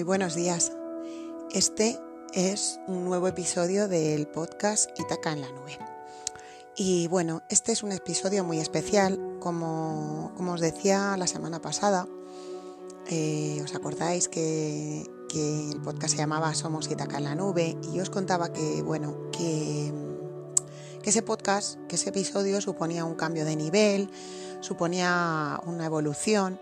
Muy 0.00 0.06
buenos 0.06 0.34
días. 0.34 0.72
Este 1.52 2.00
es 2.32 2.80
un 2.86 3.04
nuevo 3.04 3.28
episodio 3.28 3.86
del 3.86 4.26
podcast 4.26 4.98
Itaca 4.98 5.30
en 5.30 5.42
la 5.42 5.52
nube. 5.52 5.78
Y 6.74 7.06
bueno, 7.08 7.42
este 7.50 7.72
es 7.72 7.82
un 7.82 7.92
episodio 7.92 8.42
muy 8.42 8.60
especial. 8.60 9.20
Como, 9.40 10.32
como 10.38 10.54
os 10.54 10.62
decía 10.62 11.18
la 11.18 11.26
semana 11.26 11.60
pasada, 11.60 12.08
eh, 13.10 13.60
os 13.62 13.74
acordáis 13.74 14.30
que, 14.30 15.04
que, 15.28 15.68
el 15.68 15.82
podcast 15.82 16.14
se 16.14 16.16
llamaba 16.16 16.54
Somos 16.54 16.90
Itaca 16.90 17.18
en 17.18 17.24
la 17.24 17.34
nube 17.34 17.76
y 17.82 17.92
yo 17.92 18.02
os 18.02 18.08
contaba 18.08 18.54
que, 18.54 18.80
bueno, 18.80 19.30
que, 19.32 19.92
que 21.02 21.10
ese 21.10 21.20
podcast, 21.20 21.78
que 21.88 21.96
ese 21.96 22.08
episodio 22.08 22.62
suponía 22.62 23.04
un 23.04 23.16
cambio 23.16 23.44
de 23.44 23.54
nivel, 23.54 24.10
suponía 24.62 25.60
una 25.66 25.84
evolución 25.84 26.58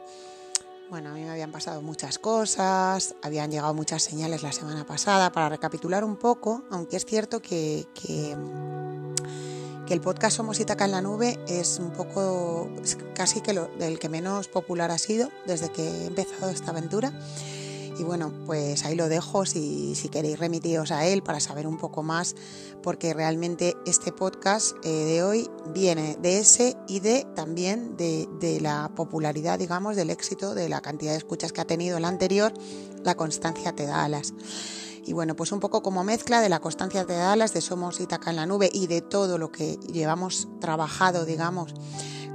bueno, 0.90 1.10
a 1.10 1.12
mí 1.12 1.22
me 1.22 1.30
habían 1.30 1.52
pasado 1.52 1.82
muchas 1.82 2.18
cosas, 2.18 3.14
habían 3.22 3.50
llegado 3.50 3.74
muchas 3.74 4.02
señales 4.02 4.42
la 4.42 4.52
semana 4.52 4.86
pasada. 4.86 5.30
Para 5.32 5.48
recapitular 5.48 6.04
un 6.04 6.16
poco, 6.16 6.64
aunque 6.70 6.96
es 6.96 7.04
cierto 7.04 7.40
que, 7.40 7.86
que, 7.94 8.36
el 9.92 10.00
podcast 10.00 10.36
Somos 10.36 10.60
Itaca 10.60 10.84
en 10.84 10.92
la 10.92 11.00
Nube 11.00 11.38
es 11.48 11.78
un 11.78 11.90
poco, 11.90 12.70
casi 13.14 13.40
que 13.40 13.54
lo, 13.54 13.70
el 13.80 13.98
que 13.98 14.08
menos 14.08 14.48
popular 14.48 14.90
ha 14.90 14.98
sido 14.98 15.30
desde 15.46 15.70
que 15.70 15.82
he 15.82 16.06
empezado 16.06 16.50
esta 16.50 16.70
aventura. 16.70 17.12
Y 17.98 18.04
bueno, 18.04 18.32
pues 18.46 18.84
ahí 18.84 18.94
lo 18.94 19.08
dejo 19.08 19.44
si, 19.44 19.96
si 19.96 20.08
queréis 20.08 20.38
remitiros 20.38 20.92
a 20.92 21.04
él 21.04 21.24
para 21.24 21.40
saber 21.40 21.66
un 21.66 21.78
poco 21.78 22.04
más, 22.04 22.36
porque 22.80 23.12
realmente 23.12 23.76
este 23.86 24.12
podcast 24.12 24.76
eh, 24.84 24.88
de 24.88 25.22
hoy 25.24 25.50
viene 25.74 26.16
de 26.22 26.38
ese 26.38 26.76
y 26.86 27.00
de 27.00 27.26
también 27.34 27.96
de, 27.96 28.28
de, 28.38 28.60
la 28.60 28.92
popularidad, 28.94 29.58
digamos, 29.58 29.96
del 29.96 30.10
éxito, 30.10 30.54
de 30.54 30.68
la 30.68 30.80
cantidad 30.80 31.10
de 31.10 31.18
escuchas 31.18 31.52
que 31.52 31.60
ha 31.60 31.66
tenido 31.66 31.98
el 31.98 32.04
anterior, 32.04 32.52
La 33.02 33.16
constancia 33.16 33.74
te 33.74 33.84
da 33.84 34.04
alas. 34.04 34.32
Y 35.04 35.12
bueno, 35.12 35.34
pues 35.34 35.50
un 35.50 35.58
poco 35.58 35.82
como 35.82 36.04
mezcla 36.04 36.40
de 36.40 36.48
la 36.48 36.60
constancia 36.60 37.04
te 37.04 37.14
da 37.14 37.32
alas, 37.32 37.52
de 37.52 37.62
Somos 37.62 37.98
Itaca 37.98 38.30
en 38.30 38.36
la 38.36 38.46
Nube 38.46 38.70
y 38.72 38.86
de 38.86 39.00
todo 39.00 39.38
lo 39.38 39.50
que 39.50 39.76
llevamos 39.92 40.46
trabajado, 40.60 41.24
digamos, 41.24 41.74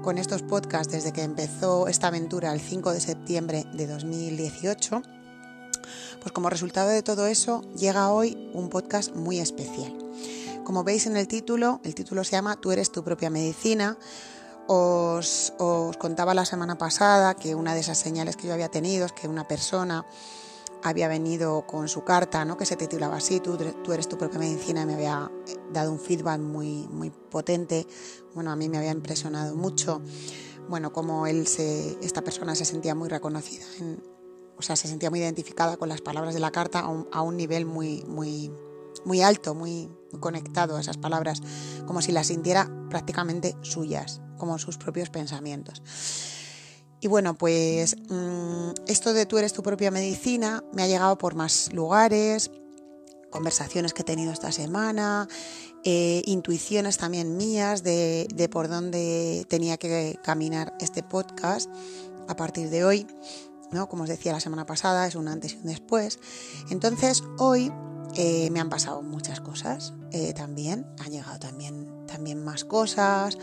con 0.02 0.18
estos 0.18 0.42
podcasts 0.42 0.92
desde 0.92 1.14
que 1.14 1.24
empezó 1.24 1.88
esta 1.88 2.08
aventura 2.08 2.52
el 2.52 2.60
5 2.60 2.92
de 2.92 3.00
septiembre 3.00 3.66
de 3.74 3.88
2018 3.88 5.02
pues 6.22 6.32
como 6.32 6.50
resultado 6.50 6.90
de 6.90 7.04
todo 7.04 7.28
eso 7.28 7.62
llega 7.76 8.12
hoy 8.12 8.50
un 8.54 8.70
podcast 8.70 9.16
muy 9.16 9.40
especial. 9.40 9.94
Como 10.64 10.84
veis 10.84 11.08
en 11.08 11.18
el 11.18 11.28
título, 11.28 11.82
el 11.84 11.94
título 11.94 12.24
se 12.24 12.32
llama 12.32 12.56
Tú 12.56 12.72
eres 12.72 12.92
tu 12.92 13.04
propia 13.04 13.30
medicina. 13.30 13.98
Os, 14.68 15.54
contaba 16.00 16.34
la 16.34 16.46
semana 16.46 16.78
pasada 16.78 17.36
que 17.36 17.54
una 17.54 17.74
de 17.74 17.82
esas 17.82 17.98
señales 17.98 18.38
que 18.38 18.48
yo 18.48 18.54
había 18.54 18.70
tenido 18.70 19.06
es 19.06 19.12
que 19.12 19.28
una 19.28 19.46
persona 19.46 20.06
había 20.82 21.10
venido 21.10 21.68
con 21.68 21.90
su 21.90 22.04
carta, 22.04 22.46
¿no? 22.46 22.58
que 22.58 22.66
se 22.66 22.76
titulaba 22.78 23.18
así, 23.18 23.40
tú, 23.40 23.58
tú, 23.58 23.94
eres 23.94 24.08
tu 24.08 24.18
propia 24.18 24.40
medicina, 24.40 24.82
y 24.82 24.86
me 24.86 24.94
había 24.94 25.32
dado 25.72 25.92
un 25.92 26.00
feedback 26.00 26.40
muy, 26.40 26.88
muy 26.88 27.10
potente. 27.10 27.86
Bueno, 28.34 28.52
a 28.52 28.56
mí 28.56 28.70
me 28.70 28.78
había 28.78 28.92
impresionado 28.92 29.56
mucho. 29.56 30.02
Bueno, 30.70 30.94
como 30.94 31.28
él 31.28 31.46
esta 32.02 32.22
persona 32.22 32.56
se 32.56 32.66
sentía 32.66 32.96
muy 32.96 33.10
reconocida 33.10 33.66
en, 33.80 34.13
o 34.58 34.62
sea, 34.62 34.76
se 34.76 34.88
sentía 34.88 35.10
muy 35.10 35.20
identificada 35.20 35.78
con 35.78 35.90
las 35.90 36.02
palabras 36.02 36.34
de 36.34 36.40
la 36.40 36.52
carta 36.52 36.80
a 36.80 37.22
un, 37.22 37.38
nivel 37.38 37.66
muy, 37.66 38.04
muy, 38.08 38.52
muy 39.06 39.22
alto, 39.22 39.56
muy 39.56 39.90
conectado 40.20 40.78
a 40.78 40.82
esas 40.82 40.98
palabras, 40.98 41.42
como 41.86 42.02
si 42.02 42.12
las 42.12 42.28
sintiera 42.28 42.70
prácticamente 42.90 43.56
suyas, 43.62 44.22
como 44.38 44.58
sus 44.60 44.78
propios 44.78 45.10
pensamientos. 45.10 45.82
Y 47.02 47.08
bueno, 47.08 47.38
pues 47.38 47.98
mm, 48.10 48.70
esto 48.88 49.14
de 49.14 49.26
tú 49.26 49.38
eres 49.38 49.52
tu 49.52 49.62
propia 49.62 49.92
medicina 49.92 50.64
me 50.72 50.84
ha 50.84 50.88
llegado 50.88 51.18
por 51.18 51.36
más 51.36 51.74
lugares, 51.74 52.50
conversaciones 53.30 53.94
que 53.94 54.04
he 54.04 54.06
tenido 54.06 54.32
esta 54.32 54.52
semana, 54.52 55.28
eh, 55.84 56.22
intuiciones 56.26 56.98
también 56.98 57.36
mías 57.36 57.84
de, 57.84 58.28
de 58.34 58.48
por 58.48 58.70
dónde 58.70 59.46
tenía 59.50 59.76
que 59.76 60.18
caminar 60.24 60.74
este 60.80 61.04
podcast 61.04 61.70
a 62.30 62.36
partir 62.36 62.70
de 62.70 62.86
hoy. 62.86 63.08
Como 63.90 64.04
os 64.04 64.10
decía 64.10 64.32
la 64.32 64.40
semana 64.40 64.66
pasada, 64.66 65.08
es 65.08 65.16
un 65.16 65.28
antes 65.28 65.54
y 65.54 65.58
un 65.58 65.66
después. 65.66 66.20
Entonces, 66.70 67.24
hoy 67.38 67.72
eh, 68.16 68.50
me 68.52 68.60
han 68.60 68.70
pasado 68.70 69.02
muchas 69.02 69.42
cosas 69.42 69.94
eh, 70.12 70.34
también, 70.34 70.86
han 71.00 71.12
llegado 71.12 71.40
también, 71.40 72.06
también 72.06 72.44
más 72.44 72.64
cosas. 72.64 73.38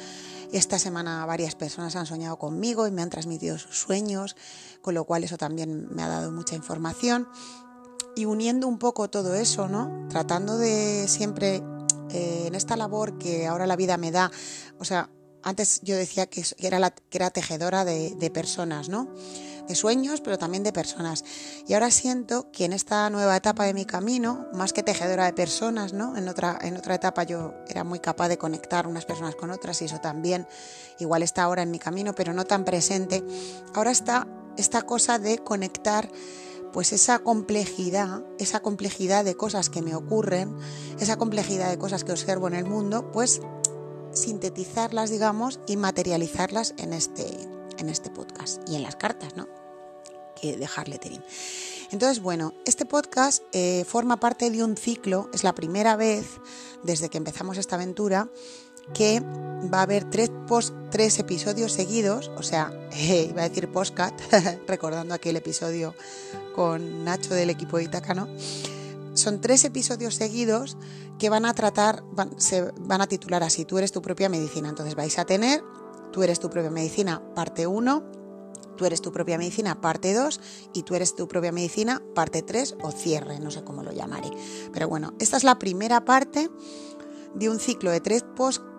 Esta 0.53 0.79
semana 0.79 1.27
varias 1.27 1.57
personas 1.57 1.97
han 1.97 2.07
soñado 2.07 2.39
conmigo 2.39 2.87
y 2.87 2.93
me 2.93 3.03
han 3.03 3.11
transmitido 3.11 3.59
sus 3.59 3.79
sueños, 3.81 4.37
con 4.81 4.95
lo 4.95 5.05
cual 5.05 5.25
eso 5.25 5.37
también 5.37 5.89
me 5.93 6.03
ha 6.03 6.09
dado 6.09 6.31
mucha 6.31 6.55
información. 6.55 7.29
Y 8.15 8.27
uniendo 8.27 8.69
un 8.69 8.79
poco 8.79 9.11
todo 9.11 9.35
eso, 9.35 9.69
¿no? 9.69 10.07
Tratando 10.09 10.57
de 10.57 11.07
siempre 11.09 11.63
eh, 12.11 12.45
en 12.47 12.55
esta 12.55 12.77
labor 12.77 13.19
que 13.19 13.49
ahora 13.49 13.67
la 13.67 13.77
vida 13.77 13.97
me 13.97 14.13
da, 14.13 14.31
o 14.79 14.85
sea, 14.85 15.11
antes 15.43 15.81
yo 15.83 15.97
decía 15.97 16.27
que 16.27 16.45
era, 16.59 16.79
la, 16.79 16.91
que 16.91 17.19
era 17.19 17.31
tejedora 17.31 17.85
de 17.85 18.31
personas, 18.33 18.89
¿no? 18.89 19.09
De 19.71 19.77
sueños, 19.77 20.21
pero 20.21 20.37
también 20.37 20.65
de 20.65 20.73
personas. 20.73 21.25
Y 21.67 21.75
ahora 21.75 21.91
siento 21.91 22.51
que 22.51 22.65
en 22.65 22.73
esta 22.73 23.09
nueva 23.09 23.37
etapa 23.37 23.65
de 23.65 23.73
mi 23.73 23.85
camino, 23.85 24.49
más 24.53 24.73
que 24.73 24.83
tejedora 24.83 25.27
de 25.27 25.33
personas, 25.33 25.93
¿no? 25.93 26.17
En 26.17 26.29
otra, 26.29 26.59
en 26.61 26.77
otra 26.77 26.97
etapa 26.97 27.23
yo 27.23 27.55
era 27.69 27.85
muy 27.85 28.01
capaz 28.01 28.29
de 28.29 28.37
conectar 28.37 28.87
unas 28.87 29.07
personas 29.07 29.37
con 29.37 29.51
otras 29.51 29.81
y 29.81 29.85
eso 29.85 30.01
también 30.01 30.47
igual 30.99 31.23
está 31.23 31.45
ahora 31.45 31.63
en 31.63 31.71
mi 31.71 31.79
camino, 31.79 32.15
pero 32.15 32.33
no 32.33 32.45
tan 32.45 32.65
presente. 32.65 33.23
Ahora 33.75 33.93
está 33.93 34.27
esta 34.57 34.83
cosa 34.83 35.19
de 35.19 35.39
conectar 35.39 36.11
pues 36.73 36.93
esa 36.93 37.21
complejidad, 37.21 38.25
esa 38.39 38.61
complejidad 38.61 39.25
de 39.25 39.37
cosas 39.37 39.71
que 39.71 39.83
me 39.83 39.95
ocurren, 39.95 40.57
esa 40.99 41.17
complejidad 41.17 41.71
de 41.71 41.79
cosas 41.79 42.05
que 42.05 42.13
observo 42.13 42.49
en 42.49 42.55
el 42.55 42.65
mundo, 42.65 43.11
pues 43.13 43.41
sintetizarlas, 44.13 45.11
digamos, 45.11 45.61
y 45.67 45.77
materializarlas 45.77 46.75
en 46.79 46.93
este, 46.93 47.27
en 47.79 47.89
este 47.89 48.11
podcast 48.11 48.69
y 48.69 48.77
en 48.77 48.83
las 48.83 48.97
cartas, 48.97 49.37
¿no? 49.37 49.60
Que 50.41 50.57
dejar 50.57 50.89
lettering. 50.89 51.23
Entonces, 51.91 52.23
bueno, 52.23 52.55
este 52.65 52.87
podcast 52.87 53.43
eh, 53.53 53.85
forma 53.87 54.19
parte 54.19 54.51
de 54.51 54.63
un 54.63 54.77
ciclo, 54.77 55.29
es 55.35 55.43
la 55.43 55.55
primera 55.55 55.97
vez 55.97 56.27
desde 56.83 57.09
que 57.09 57.19
empezamos 57.19 57.59
esta 57.59 57.77
aventura 57.77 58.31
que 58.95 59.21
va 59.21 59.81
a 59.81 59.83
haber 59.83 60.09
tres, 60.09 60.31
tres 60.91 61.19
episodios 61.19 61.73
seguidos, 61.73 62.31
o 62.37 62.43
sea, 62.43 62.73
eh, 62.93 63.27
iba 63.31 63.43
a 63.43 63.49
decir 63.49 63.71
postcat, 63.71 64.15
recordando 64.67 65.15
aquel 65.15 65.37
episodio 65.37 65.95
con 66.55 67.05
Nacho 67.05 67.35
del 67.35 67.51
equipo 67.51 67.77
de 67.77 67.85
Itacano. 67.85 68.29
Son 69.15 69.41
tres 69.41 69.65
episodios 69.65 70.15
seguidos 70.15 70.77
que 71.19 71.29
van 71.29 71.45
a 71.45 71.55
tratar, 71.55 72.05
se 72.39 72.71
van 72.79 73.01
a 73.01 73.09
titular 73.09 73.43
así, 73.43 73.65
tú 73.65 73.79
eres 73.79 73.93
tu 73.93 74.01
propia 74.01 74.29
medicina. 74.29 74.69
Entonces 74.69 74.95
vais 74.95 75.19
a 75.19 75.25
tener 75.25 75.63
Tú 76.13 76.25
eres 76.25 76.41
tu 76.41 76.51
propia 76.51 76.71
medicina, 76.71 77.23
parte 77.35 77.67
1, 77.67 78.03
tú 78.81 78.87
eres 78.87 79.03
tu 79.03 79.13
propia 79.13 79.37
medicina, 79.37 79.79
parte 79.83 80.15
2, 80.15 80.41
y 80.73 80.85
tú 80.85 80.95
eres 80.95 81.15
tu 81.15 81.29
propia 81.29 81.53
medicina, 81.53 82.01
parte 82.15 82.41
3 82.41 82.77
o 82.83 82.91
cierre, 82.91 83.39
no 83.39 83.51
sé 83.51 83.63
cómo 83.63 83.83
lo 83.83 83.93
llamaré. 83.93 84.31
Pero 84.73 84.89
bueno, 84.89 85.13
esta 85.19 85.37
es 85.37 85.45
la 85.45 85.59
primera 85.59 86.07
parte 86.07 86.49
de 87.35 87.51
un 87.51 87.61
ciclo 87.61 87.91
de 87.91 88.01
tres 88.01 88.25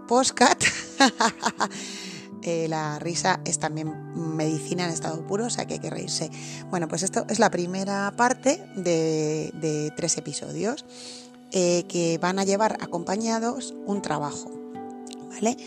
postcat. 0.07 0.63
eh, 2.41 2.65
la 2.67 2.97
risa 2.97 3.41
es 3.45 3.59
también 3.59 3.93
medicina 4.35 4.85
en 4.85 4.89
estado 4.89 5.23
puro, 5.27 5.45
o 5.45 5.49
sea 5.51 5.67
que 5.67 5.75
hay 5.75 5.79
que 5.79 5.91
reírse. 5.91 6.31
Bueno, 6.71 6.87
pues 6.87 7.03
esto 7.03 7.27
es 7.29 7.37
la 7.37 7.51
primera 7.51 8.11
parte 8.17 8.65
de, 8.75 9.93
tres 9.95 10.17
episodios 10.17 10.83
eh, 11.51 11.83
que 11.87 12.17
van 12.17 12.39
a 12.39 12.43
llevar 12.43 12.79
acompañados 12.81 13.75
un 13.85 14.01
trabajo. 14.01 14.49
¿vale? 15.29 15.57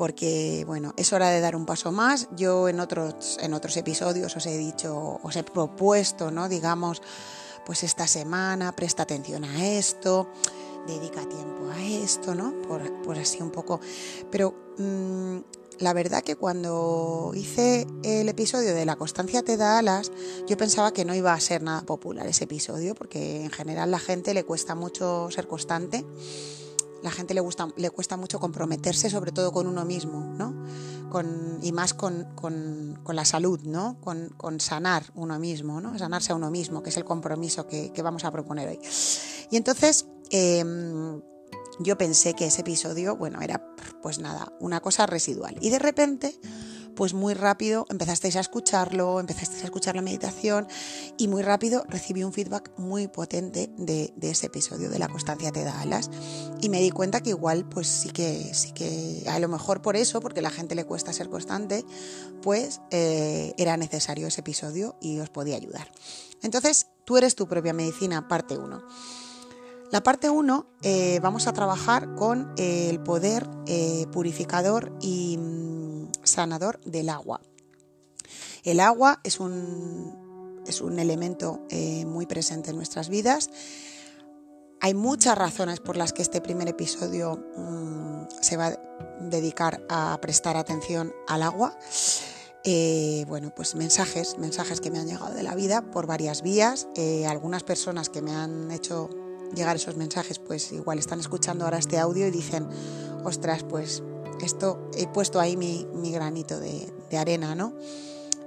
Porque, 0.00 0.64
bueno, 0.66 0.94
es 0.96 1.12
hora 1.12 1.28
de 1.28 1.42
dar 1.42 1.54
un 1.54 1.66
paso 1.66 1.92
más. 1.92 2.26
Yo 2.34 2.70
en 2.70 2.80
otros, 2.80 3.36
en 3.42 3.52
otros 3.52 3.76
episodios 3.76 4.34
os 4.34 4.46
he 4.46 4.56
dicho, 4.56 5.20
os 5.22 5.36
he 5.36 5.42
propuesto, 5.42 6.30
¿no? 6.30 6.48
Digamos, 6.48 7.02
pues 7.66 7.82
esta 7.82 8.06
semana 8.06 8.72
presta 8.72 9.02
atención 9.02 9.44
a 9.44 9.66
esto, 9.66 10.30
dedica 10.86 11.28
tiempo 11.28 11.68
a 11.70 11.84
esto, 11.84 12.34
¿no? 12.34 12.54
Por, 12.62 13.18
así 13.18 13.42
un 13.42 13.50
poco. 13.50 13.78
Pero 14.30 14.54
mm, 14.78 15.36
la 15.80 15.92
verdad 15.92 16.22
que 16.22 16.36
cuando 16.36 17.32
hice 17.34 17.86
el 18.02 18.26
episodio 18.30 18.74
de 18.74 18.86
La 18.86 18.96
constancia 18.96 19.42
te 19.42 19.58
da 19.58 19.76
alas, 19.76 20.10
yo 20.48 20.56
pensaba 20.56 20.94
que 20.94 21.04
no 21.04 21.14
iba 21.14 21.34
a 21.34 21.40
ser 21.40 21.62
nada 21.62 21.82
popular 21.82 22.26
ese 22.26 22.44
episodio, 22.44 22.94
porque 22.94 23.44
en 23.44 23.50
general 23.50 23.90
la 23.90 23.98
gente 23.98 24.32
le 24.32 24.44
cuesta 24.44 24.74
mucho 24.74 25.30
ser 25.30 25.46
constante 25.46 26.06
la 27.02 27.10
gente 27.10 27.34
le, 27.34 27.40
gusta, 27.40 27.68
le 27.76 27.90
cuesta 27.90 28.16
mucho 28.16 28.38
comprometerse, 28.38 29.10
sobre 29.10 29.32
todo 29.32 29.52
con 29.52 29.66
uno 29.66 29.84
mismo, 29.84 30.34
¿no? 30.36 30.54
Con, 31.10 31.58
y 31.62 31.72
más 31.72 31.94
con, 31.94 32.26
la 33.06 33.24
salud, 33.24 33.60
¿no? 33.62 33.98
Con, 34.00 34.60
sanar 34.60 35.04
uno 35.14 35.38
mismo, 35.38 35.80
¿no? 35.80 35.98
Sanarse 35.98 36.32
a 36.32 36.34
uno 36.34 36.50
mismo, 36.50 36.82
que 36.82 36.90
es 36.90 36.96
el 36.96 37.04
compromiso 37.04 37.66
que, 37.66 37.92
vamos 38.02 38.24
a 38.24 38.30
proponer 38.30 38.68
hoy. 38.68 38.80
Y 39.50 39.56
entonces 39.56 40.06
em, 40.30 41.20
yo 41.80 41.96
pensé 41.98 42.34
que 42.34 42.46
ese 42.46 42.60
episodio, 42.60 43.16
bueno, 43.16 43.40
era 43.40 43.64
pues 44.02 44.18
nada, 44.18 44.52
una 44.60 44.80
cosa 44.80 45.06
residual. 45.06 45.56
Y 45.60 45.70
de 45.70 45.78
repente 45.78 46.38
pues 47.00 47.14
muy 47.14 47.32
rápido 47.32 47.86
empezasteis 47.88 48.36
a 48.36 48.40
escucharlo, 48.40 49.20
empezasteis 49.20 49.62
a 49.62 49.64
escuchar 49.64 49.96
la 49.96 50.02
meditación 50.02 50.68
y 51.16 51.28
muy 51.28 51.40
rápido 51.40 51.82
recibí 51.88 52.24
un 52.24 52.34
feedback 52.34 52.72
muy 52.76 53.08
potente 53.08 53.70
de, 53.78 54.12
ese 54.20 54.48
episodio 54.48 54.90
de 54.90 54.98
La 54.98 55.08
constancia 55.08 55.50
te 55.50 55.64
da 55.64 55.80
alas 55.80 56.10
y 56.60 56.68
me 56.68 56.78
di 56.78 56.90
cuenta 56.90 57.22
que 57.22 57.30
igual 57.30 57.64
pues 57.64 57.86
sí 57.86 58.10
que, 58.10 58.52
sí 58.52 58.72
que 58.72 59.24
a 59.30 59.38
lo 59.38 59.48
mejor 59.48 59.80
por 59.80 59.96
eso, 59.96 60.20
porque 60.20 60.40
a 60.40 60.42
la 60.42 60.50
gente 60.50 60.74
le 60.74 60.84
cuesta 60.84 61.14
ser 61.14 61.30
constante, 61.30 61.86
pues 62.42 62.82
eh, 62.90 63.54
era 63.56 63.78
necesario 63.78 64.26
ese 64.26 64.42
episodio 64.42 64.96
y 65.00 65.20
os 65.20 65.30
podía 65.30 65.56
ayudar. 65.56 65.90
Entonces, 66.42 66.88
tú 67.06 67.16
eres 67.16 67.34
tu 67.34 67.48
propia 67.48 67.72
medicina, 67.72 68.28
parte 68.28 68.58
1. 68.58 68.82
La 69.90 70.02
parte 70.02 70.28
1 70.28 70.66
eh, 70.82 71.18
vamos 71.22 71.46
a 71.46 71.54
trabajar 71.54 72.14
con 72.14 72.52
el 72.58 73.00
poder 73.00 73.48
eh, 73.66 74.06
purificador 74.12 74.92
y 75.00 75.38
mm, 75.38 75.79
sanador 76.24 76.80
del 76.84 77.08
agua. 77.08 77.40
El 78.64 78.80
agua 78.80 79.20
es 79.24 79.40
un, 79.40 80.62
es 80.66 80.80
un 80.80 80.98
elemento 80.98 81.66
eh, 81.70 82.04
muy 82.04 82.26
presente 82.26 82.70
en 82.70 82.76
nuestras 82.76 83.08
vidas. 83.08 83.50
Hay 84.80 84.94
muchas 84.94 85.36
razones 85.36 85.80
por 85.80 85.96
las 85.96 86.12
que 86.12 86.22
este 86.22 86.40
primer 86.40 86.68
episodio 86.68 87.36
mm, 87.56 88.26
se 88.40 88.56
va 88.56 88.68
a 88.68 88.80
dedicar 89.20 89.84
a 89.88 90.18
prestar 90.20 90.56
atención 90.56 91.12
al 91.28 91.42
agua. 91.42 91.76
bueno, 93.26 93.52
pues 93.54 93.74
mensajes, 93.74 94.38
mensajes 94.38 94.80
que 94.80 94.90
me 94.90 94.98
han 94.98 95.06
llegado 95.06 95.34
de 95.34 95.42
la 95.42 95.54
vida 95.54 95.82
por 95.90 96.06
varias 96.06 96.42
vías. 96.42 96.88
algunas 97.26 97.62
personas 97.62 98.08
que 98.08 98.22
me 98.22 98.32
han 98.32 98.70
hecho 98.70 99.10
llegar 99.54 99.76
esos 99.76 99.96
mensajes, 99.96 100.38
pues 100.38 100.72
igual 100.72 100.98
están 100.98 101.20
escuchando 101.20 101.64
ahora 101.64 101.78
este 101.78 101.98
audio 101.98 102.26
y 102.26 102.30
dicen, 102.30 102.68
ostras, 103.24 103.64
pues 103.64 104.02
esto 104.46 104.90
he 104.96 105.06
puesto 105.06 105.40
ahí 105.40 105.56
mi, 105.56 105.86
granito 106.12 106.58
de, 106.58 106.92
arena, 107.18 107.54
¿no? 107.54 107.74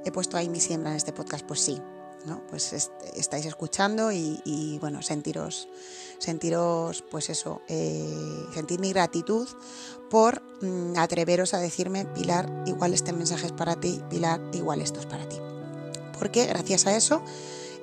He 0.05 0.11
puesto 0.11 0.37
ahí 0.37 0.49
mi 0.49 0.59
siembra 0.59 0.91
en 0.91 0.97
este 0.97 1.13
podcast, 1.13 1.45
pues 1.45 1.61
sí, 1.61 1.81
¿no? 2.25 2.45
Pues 2.47 2.73
estáis 3.15 3.45
escuchando 3.45 4.11
y, 4.11 4.77
bueno, 4.81 5.01
sentiros, 5.01 5.67
sentiros, 6.19 7.03
pues 7.09 7.29
eso, 7.29 7.61
eh, 7.67 8.45
sentir 8.53 8.79
mi 8.79 8.91
gratitud 8.91 9.47
por 10.09 10.41
mm, 10.61 10.97
atreveros 10.97 11.53
a 11.53 11.59
decirme, 11.59 12.05
Pilar, 12.05 12.63
igual 12.65 12.93
este 12.93 13.13
mensaje 13.13 13.47
es 13.47 13.51
para 13.53 13.75
ti, 13.75 14.01
Pilar, 14.09 14.41
igual 14.53 14.81
esto 14.81 14.99
es 14.99 15.05
para 15.05 15.27
ti. 15.27 15.37
Porque 16.17 16.45
gracias 16.45 16.87
a 16.87 16.95
eso 16.95 17.21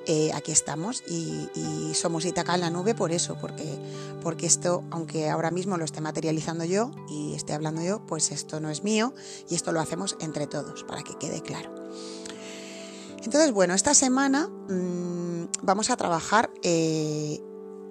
eh, 0.05 0.31
aquí 0.33 0.51
estamos 0.51 1.03
y, 1.07 1.49
somos 1.93 2.25
Itaca 2.25 2.55
en 2.55 2.61
la 2.61 2.69
nube 2.69 2.95
por 2.95 3.11
eso, 3.11 3.37
porque, 3.39 3.77
porque 4.21 4.45
esto, 4.45 4.83
aunque 4.91 5.29
ahora 5.29 5.51
mismo 5.51 5.77
lo 5.77 5.85
esté 5.85 6.01
materializando 6.01 6.63
yo 6.63 6.91
y 7.09 7.35
esté 7.35 7.53
hablando 7.53 7.83
yo, 7.83 8.05
pues 8.05 8.31
esto 8.31 8.59
no 8.59 8.69
es 8.69 8.83
mío 8.83 9.13
y 9.49 9.55
esto 9.55 9.71
lo 9.71 9.81
hacemos 9.81 10.15
entre 10.19 10.47
todos, 10.47 10.83
para 10.83 11.03
que 11.03 11.15
quede 11.17 11.41
claro. 11.41 11.73
Entonces, 13.23 13.51
bueno, 13.51 13.75
esta 13.75 13.93
semana 13.93 14.47
mm, 14.47 15.49
vamos 15.61 15.91
a 15.91 15.97
trabajar 15.97 16.49
eh, 16.63 17.39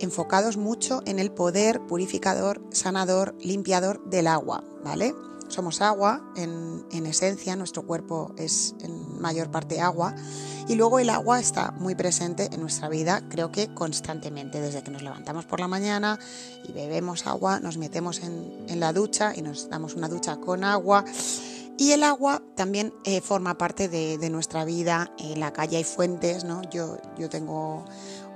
enfocados 0.01 0.57
mucho 0.57 1.03
en 1.07 1.19
el 1.19 1.31
poder 1.31 1.81
purificador, 1.87 2.61
sanador, 2.71 3.37
limpiador 3.39 4.03
del 4.07 4.27
agua, 4.27 4.65
¿vale? 4.83 5.15
Somos 5.51 5.83
agua, 5.83 6.23
en, 6.37 6.87
en 6.91 7.05
esencia, 7.05 7.55
nuestro 7.57 7.83
cuerpo 7.83 8.33
es 8.39 8.75
en 8.81 9.21
mayor 9.21 9.51
parte 9.51 9.81
agua 9.81 10.15
y 10.71 10.77
luego 10.77 11.01
el 11.01 11.11
agua 11.11 11.41
está 11.41 11.73
muy 11.73 11.97
presente 11.97 12.49
en 12.53 12.61
nuestra 12.61 12.89
vida, 12.89 13.23
creo 13.29 13.51
que 13.51 13.75
constantemente, 13.75 14.61
desde 14.61 14.85
que 14.85 14.93
nos 14.93 15.03
levantamos 15.03 15.45
por 15.45 15.59
la 15.59 15.67
mañana 15.67 16.17
y 16.63 16.71
bebemos 16.71 17.27
agua, 17.27 17.59
nos 17.59 17.77
metemos 17.77 18.21
en, 18.21 18.79
la 18.79 18.93
ducha 18.93 19.33
y 19.35 19.43
nos 19.43 19.69
damos 19.69 19.95
una 19.95 20.09
ducha 20.09 20.37
con 20.37 20.63
agua. 20.63 21.05
Y 21.77 21.91
el 21.91 22.05
agua 22.05 22.41
también 22.55 22.95
eh, 23.05 23.21
forma 23.21 23.59
parte 23.59 23.89
de, 23.89 24.31
nuestra 24.31 24.65
vida. 24.65 25.11
En 25.19 25.41
la 25.41 25.53
calle 25.53 25.77
hay 25.77 25.83
fuentes, 25.83 26.45
¿no? 26.45 26.63
Yo, 26.71 26.99
yo 27.19 27.29
tengo 27.29 27.85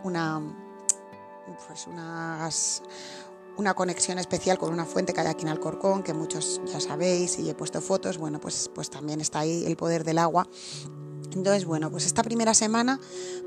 una, 0.02 0.42
pues 1.68 1.86
unas, 1.86 2.82
una 3.56 3.74
conexión 3.74 4.18
especial 4.18 4.58
con 4.58 4.72
una 4.72 4.84
fuente 4.84 5.12
que 5.12 5.20
hay 5.20 5.26
aquí 5.26 5.42
en 5.42 5.48
Alcorcón, 5.48 6.02
que 6.02 6.14
muchos 6.14 6.60
ya 6.66 6.80
sabéis 6.80 7.38
y 7.38 7.48
he 7.48 7.54
puesto 7.54 7.80
fotos. 7.80 8.18
Bueno, 8.18 8.40
pues, 8.40 8.70
pues 8.74 8.90
también 8.90 9.20
está 9.20 9.40
ahí 9.40 9.64
el 9.66 9.76
poder 9.76 10.04
del 10.04 10.18
agua. 10.18 10.48
Entonces, 11.32 11.64
bueno, 11.64 11.90
pues 11.90 12.06
esta 12.06 12.22
primera 12.22 12.54
semana 12.54 13.00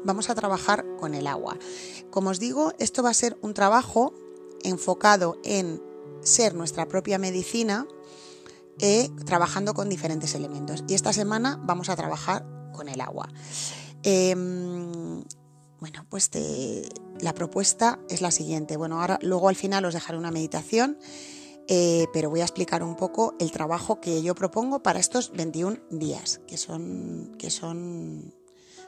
vamos 0.03 0.29
a 0.29 0.35
trabajar 0.35 0.85
con 0.99 1.13
el 1.13 1.27
agua. 1.27 1.57
Como 2.09 2.29
os 2.29 2.39
digo, 2.39 2.73
esto 2.79 3.03
va 3.03 3.09
a 3.09 3.13
ser 3.13 3.37
un 3.41 3.53
trabajo 3.53 4.13
enfocado 4.63 5.37
en 5.43 5.81
ser 6.21 6.53
nuestra 6.55 6.87
propia 6.87 7.17
medicina, 7.17 7.87
eh, 8.79 9.09
trabajando 9.25 9.73
con 9.73 9.89
diferentes 9.89 10.35
elementos. 10.35 10.83
Y 10.87 10.93
esta 10.93 11.13
semana 11.13 11.59
vamos 11.63 11.89
a 11.89 11.95
trabajar 11.95 12.45
con 12.73 12.89
el 12.89 13.01
agua. 13.01 13.29
Em, 14.03 15.23
bueno, 15.79 16.05
pues 16.09 16.31
la 17.19 17.33
propuesta 17.33 17.99
es 18.09 18.21
la 18.21 18.31
siguiente. 18.31 18.77
Bueno, 18.77 19.01
ahora 19.01 19.19
luego 19.21 19.49
al 19.49 19.55
final 19.55 19.85
os 19.85 19.93
dejaré 19.93 20.17
una 20.17 20.31
meditación 20.31 20.97
eh, 21.67 22.07
pero 22.13 22.29
voy 22.29 22.39
a 22.39 22.43
explicar 22.43 22.81
un 22.81 22.95
poco 22.95 23.35
el 23.39 23.51
trabajo 23.51 23.99
que 23.99 24.21
yo 24.23 24.35
propongo 24.35 24.81
para 24.81 24.99
estos 24.99 25.31
21 25.33 25.77
días, 25.91 26.39
que 26.47 26.55
son, 26.55 27.35
que 27.37 27.49
son, 27.49 28.33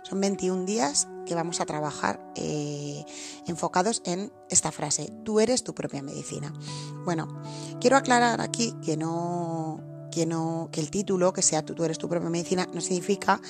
son 0.03 0.21
21 0.21 0.63
días 0.63 1.07
que 1.25 1.35
vamos 1.35 1.59
a 1.59 1.65
trabajar 1.65 2.31
eh, 2.35 3.03
enfocados 3.47 4.01
en 4.05 4.31
esta 4.49 4.71
frase, 4.71 5.11
tú 5.25 5.41
eres 5.41 5.63
tu 5.63 5.75
propia 5.75 6.01
medicina. 6.01 6.53
Bueno, 7.03 7.27
quiero 7.81 7.97
aclarar 7.97 8.39
aquí 8.39 8.73
que 8.81 8.95
no, 8.95 9.81
que, 10.11 10.25
no, 10.25 10.69
que 10.71 10.81
el 10.81 10.89
título, 10.89 11.33
que 11.33 11.41
sea 11.41 11.63
tú, 11.63 11.83
eres 11.83 11.97
tu 11.97 12.09
propia 12.09 12.29
medicina, 12.29 12.67
no 12.73 12.81
significa 12.81 13.41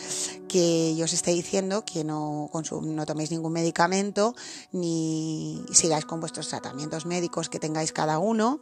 que 0.47 0.95
yo 0.95 1.05
os 1.05 1.13
esté 1.13 1.31
diciendo 1.31 1.83
que 1.85 2.03
no, 2.03 2.49
no 2.53 3.05
toméis 3.05 3.31
ningún 3.31 3.53
medicamento 3.53 4.35
ni 4.71 5.63
sigáis 5.71 6.05
con 6.05 6.19
vuestros 6.19 6.49
tratamientos 6.49 7.05
médicos 7.05 7.49
que 7.49 7.59
tengáis 7.59 7.91
cada 7.91 8.19
uno. 8.19 8.61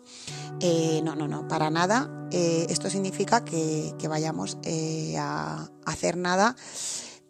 Eh, 0.60 1.02
no, 1.04 1.16
no, 1.16 1.28
no, 1.28 1.48
para 1.48 1.70
nada. 1.70 2.28
Eh, 2.32 2.68
esto 2.70 2.90
significa 2.90 3.44
que, 3.44 3.94
vayamos 4.08 4.58
eh, 4.64 5.16
a 5.18 5.70
hacer 5.86 6.18
nada 6.18 6.56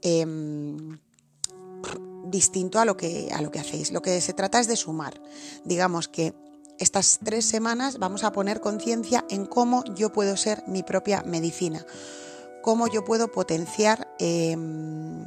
em, 0.01 0.99
distinto 2.25 2.79
a 2.79 2.85
lo, 2.85 2.97
que, 2.97 3.29
a 3.33 3.41
lo 3.41 3.51
que 3.51 3.59
hacéis. 3.59 3.91
Lo 3.91 4.01
que 4.01 4.21
se 4.21 4.33
trata 4.33 4.59
es 4.59 4.67
de 4.67 4.75
sumar. 4.75 5.21
Digamos 5.63 6.07
que 6.07 6.33
estas 6.79 7.19
tres 7.23 7.45
semanas 7.45 7.99
vamos 7.99 8.23
a 8.23 8.31
poner 8.31 8.61
conciencia 8.61 9.25
en 9.29 9.45
cómo 9.45 9.83
yo 9.95 10.11
puedo 10.11 10.37
ser 10.37 10.63
mi 10.67 10.83
propia 10.83 11.23
medicina, 11.23 11.85
cómo 12.61 12.87
yo 12.87 13.03
puedo 13.03 13.31
potenciar 13.31 14.07
em, 14.19 15.25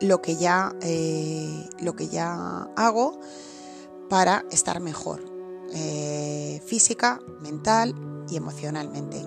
lo, 0.00 0.22
que 0.22 0.36
ya, 0.36 0.74
eh, 0.82 1.68
lo 1.80 1.94
que 1.94 2.08
ya 2.08 2.68
hago 2.76 3.20
para 4.08 4.44
estar 4.50 4.80
mejor, 4.80 5.22
eh, 5.74 6.60
física, 6.66 7.20
mental 7.40 7.94
y 8.28 8.36
emocionalmente, 8.36 9.18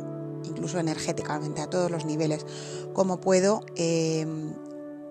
incluso 0.44 0.80
energéticamente, 0.80 1.62
a 1.62 1.70
todos 1.70 1.90
los 1.90 2.06
niveles, 2.06 2.46
cómo 2.94 3.20
puedo 3.22 3.62
em, 3.76 4.54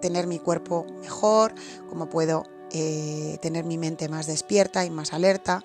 tener 0.00 0.26
mi 0.26 0.38
cuerpo 0.38 0.86
mejor, 1.00 1.54
cómo 1.88 2.08
puedo 2.08 2.44
eh, 2.76 3.38
tener 3.40 3.64
mi 3.64 3.78
mente 3.78 4.08
más 4.08 4.26
despierta 4.26 4.84
y 4.84 4.90
más 4.90 5.12
alerta, 5.12 5.64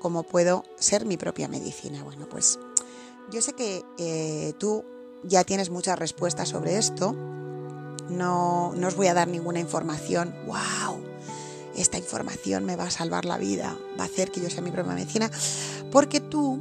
cómo 0.00 0.24
puedo 0.24 0.64
ser 0.78 1.04
mi 1.04 1.16
propia 1.16 1.46
medicina. 1.46 2.02
Bueno, 2.02 2.26
pues 2.28 2.58
yo 3.30 3.40
sé 3.40 3.52
que 3.52 3.84
eh, 3.98 4.54
tú 4.58 4.84
ya 5.22 5.44
tienes 5.44 5.70
muchas 5.70 5.98
respuestas 5.98 6.48
sobre 6.48 6.76
esto. 6.76 7.12
No, 8.08 8.72
no 8.74 8.88
os 8.88 8.96
voy 8.96 9.06
a 9.06 9.14
dar 9.14 9.28
ninguna 9.28 9.60
información. 9.60 10.34
¡Wow! 10.46 11.00
Esta 11.76 11.98
información 11.98 12.64
me 12.64 12.74
va 12.74 12.84
a 12.84 12.90
salvar 12.90 13.24
la 13.24 13.38
vida, 13.38 13.78
va 13.98 14.02
a 14.02 14.06
hacer 14.06 14.32
que 14.32 14.40
yo 14.40 14.50
sea 14.50 14.62
mi 14.62 14.72
propia 14.72 14.94
medicina, 14.94 15.30
porque 15.92 16.20
tú 16.20 16.58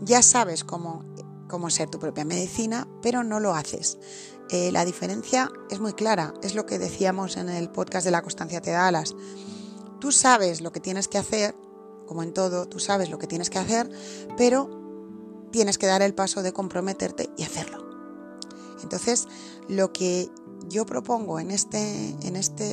ya 0.00 0.22
sabes 0.22 0.64
cómo, 0.64 1.04
cómo 1.48 1.70
ser 1.70 1.88
tu 1.88 2.00
propia 2.00 2.24
medicina, 2.24 2.88
pero 3.00 3.22
no 3.22 3.38
lo 3.38 3.54
haces. 3.54 3.98
Eh, 4.50 4.72
la 4.72 4.84
diferencia 4.84 5.52
es 5.70 5.78
muy 5.78 5.92
clara, 5.92 6.34
es 6.42 6.56
lo 6.56 6.66
que 6.66 6.80
decíamos 6.80 7.36
en 7.36 7.48
el 7.48 7.70
podcast 7.70 8.04
de 8.04 8.10
la 8.10 8.22
constancia 8.22 8.60
te 8.60 8.72
da 8.72 8.88
alas. 8.88 9.14
Tú 10.00 10.10
sabes 10.10 10.60
lo 10.60 10.72
que 10.72 10.80
tienes 10.80 11.06
que 11.06 11.18
hacer, 11.18 11.54
como 12.10 12.24
en 12.24 12.34
todo, 12.34 12.66
tú 12.66 12.80
sabes 12.80 13.08
lo 13.08 13.20
que 13.20 13.28
tienes 13.28 13.50
que 13.50 13.58
hacer, 13.60 13.88
pero 14.36 14.68
tienes 15.52 15.78
que 15.78 15.86
dar 15.86 16.02
el 16.02 16.12
paso 16.12 16.42
de 16.42 16.52
comprometerte 16.52 17.30
y 17.36 17.44
hacerlo. 17.44 17.88
Entonces, 18.82 19.28
lo 19.68 19.92
que 19.92 20.28
yo 20.68 20.86
propongo 20.86 21.38
en, 21.38 21.52
este, 21.52 22.16
en, 22.22 22.34
este, 22.34 22.66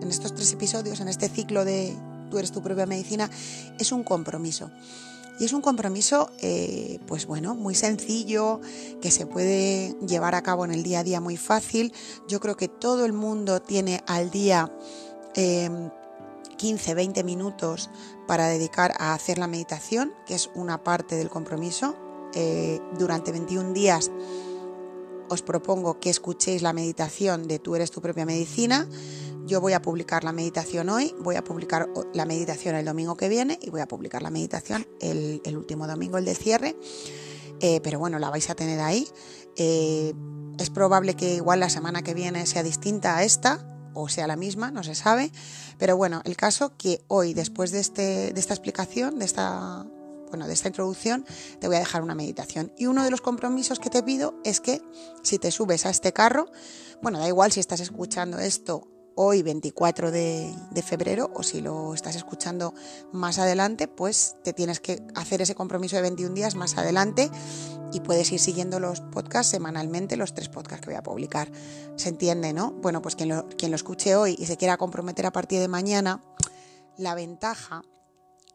en 0.00 0.08
estos 0.08 0.34
tres 0.34 0.50
episodios, 0.54 1.00
en 1.00 1.08
este 1.08 1.28
ciclo 1.28 1.66
de 1.66 1.94
Tú 2.30 2.38
eres 2.38 2.50
tu 2.50 2.62
propia 2.62 2.86
medicina, 2.86 3.30
es 3.78 3.92
un 3.92 4.02
compromiso. 4.04 4.70
Y 5.38 5.44
es 5.44 5.52
un 5.52 5.60
compromiso, 5.60 6.30
eh, 6.40 6.98
pues 7.06 7.26
bueno, 7.26 7.54
muy 7.54 7.74
sencillo, 7.74 8.62
que 9.02 9.10
se 9.10 9.26
puede 9.26 9.94
llevar 10.06 10.34
a 10.34 10.42
cabo 10.42 10.64
en 10.64 10.70
el 10.72 10.82
día 10.82 11.00
a 11.00 11.04
día 11.04 11.20
muy 11.20 11.36
fácil. 11.36 11.92
Yo 12.26 12.40
creo 12.40 12.56
que 12.56 12.68
todo 12.68 13.04
el 13.04 13.12
mundo 13.12 13.60
tiene 13.60 14.02
al 14.06 14.30
día 14.30 14.72
eh, 15.34 15.90
15-20 16.50 17.24
minutos 17.24 17.90
para 18.26 18.48
dedicar 18.48 18.92
a 18.98 19.14
hacer 19.14 19.38
la 19.38 19.46
meditación, 19.46 20.14
que 20.26 20.34
es 20.34 20.50
una 20.54 20.82
parte 20.82 21.16
del 21.16 21.30
compromiso. 21.30 21.96
Eh, 22.34 22.80
durante 22.98 23.32
21 23.32 23.72
días 23.72 24.10
os 25.28 25.42
propongo 25.42 25.98
que 25.98 26.10
escuchéis 26.10 26.62
la 26.62 26.72
meditación 26.72 27.48
de 27.48 27.58
Tú 27.58 27.74
eres 27.74 27.90
tu 27.90 28.00
propia 28.00 28.26
medicina. 28.26 28.88
Yo 29.46 29.60
voy 29.60 29.72
a 29.72 29.82
publicar 29.82 30.24
la 30.24 30.32
meditación 30.32 30.88
hoy, 30.88 31.14
voy 31.20 31.36
a 31.36 31.44
publicar 31.44 31.88
la 32.12 32.26
meditación 32.26 32.74
el 32.74 32.84
domingo 32.84 33.16
que 33.16 33.28
viene 33.28 33.58
y 33.62 33.70
voy 33.70 33.80
a 33.80 33.86
publicar 33.86 34.22
la 34.22 34.30
meditación 34.30 34.86
el, 35.00 35.40
último 35.56 35.86
domingo, 35.86 36.18
el 36.18 36.24
de 36.24 36.34
cierre. 36.34 36.76
Eh, 37.60 37.80
pero 37.82 37.98
bueno, 37.98 38.18
la 38.18 38.30
vais 38.30 38.50
a 38.50 38.54
tener 38.54 38.80
ahí. 38.80 39.06
Eh, 39.56 40.12
es 40.58 40.70
probable 40.70 41.14
que 41.14 41.34
igual 41.34 41.60
la 41.60 41.70
semana 41.70 42.02
que 42.02 42.14
viene 42.14 42.46
sea 42.46 42.62
distinta 42.62 43.16
a 43.16 43.24
esta, 43.24 43.75
o 43.96 44.08
sea 44.08 44.26
la 44.26 44.36
misma, 44.36 44.70
no 44.70 44.82
se 44.82 44.94
sabe. 44.94 45.32
Pero 45.78 45.96
bueno, 45.96 46.22
el 46.24 46.36
caso 46.36 46.76
que 46.76 47.02
hoy, 47.08 47.34
después 47.34 47.70
de, 47.72 47.80
este, 47.80 48.32
de 48.32 48.40
esta 48.40 48.54
explicación, 48.54 49.18
de 49.18 49.24
esta 49.24 49.86
bueno, 50.28 50.48
de 50.48 50.54
esta 50.54 50.68
introducción, 50.68 51.24
te 51.60 51.68
voy 51.68 51.76
a 51.76 51.80
dejar 51.80 52.02
una 52.02 52.16
meditación. 52.16 52.72
Y 52.76 52.86
uno 52.86 53.04
de 53.04 53.10
los 53.12 53.20
compromisos 53.20 53.78
que 53.78 53.90
te 53.90 54.02
pido 54.02 54.34
es 54.44 54.60
que 54.60 54.82
si 55.22 55.38
te 55.38 55.52
subes 55.52 55.86
a 55.86 55.90
este 55.90 56.12
carro, 56.12 56.50
bueno, 57.00 57.20
da 57.20 57.28
igual 57.28 57.52
si 57.52 57.60
estás 57.60 57.78
escuchando 57.78 58.40
esto 58.40 58.88
hoy 59.16 59.42
24 59.42 60.12
de, 60.12 60.54
febrero 60.84 61.30
o 61.34 61.42
si 61.42 61.60
lo 61.60 61.94
estás 61.94 62.14
escuchando 62.14 62.74
más 63.12 63.38
adelante, 63.38 63.88
pues 63.88 64.36
te 64.44 64.52
tienes 64.52 64.78
que 64.78 65.02
hacer 65.14 65.42
ese 65.42 65.54
compromiso 65.54 65.96
de 65.96 66.02
21 66.02 66.34
días 66.34 66.54
más 66.54 66.76
adelante 66.76 67.30
y 67.92 68.00
puedes 68.00 68.30
ir 68.30 68.38
siguiendo 68.38 68.78
los 68.78 69.00
podcasts 69.00 69.50
semanalmente, 69.50 70.16
los 70.16 70.34
tres 70.34 70.48
podcasts 70.48 70.84
que 70.84 70.90
voy 70.90 70.98
a 70.98 71.02
publicar. 71.02 71.50
¿Se 71.96 72.10
entiende, 72.10 72.52
no? 72.52 72.72
Bueno, 72.72 73.02
pues 73.02 73.16
quien 73.16 73.30
lo, 73.30 73.46
escuche 73.76 74.14
hoy 74.14 74.36
y 74.38 74.46
se 74.46 74.56
quiera 74.56 74.76
comprometer 74.76 75.26
a 75.26 75.32
partir 75.32 75.60
de 75.60 75.68
mañana, 75.68 76.22
la 76.96 77.14
ventaja 77.14 77.82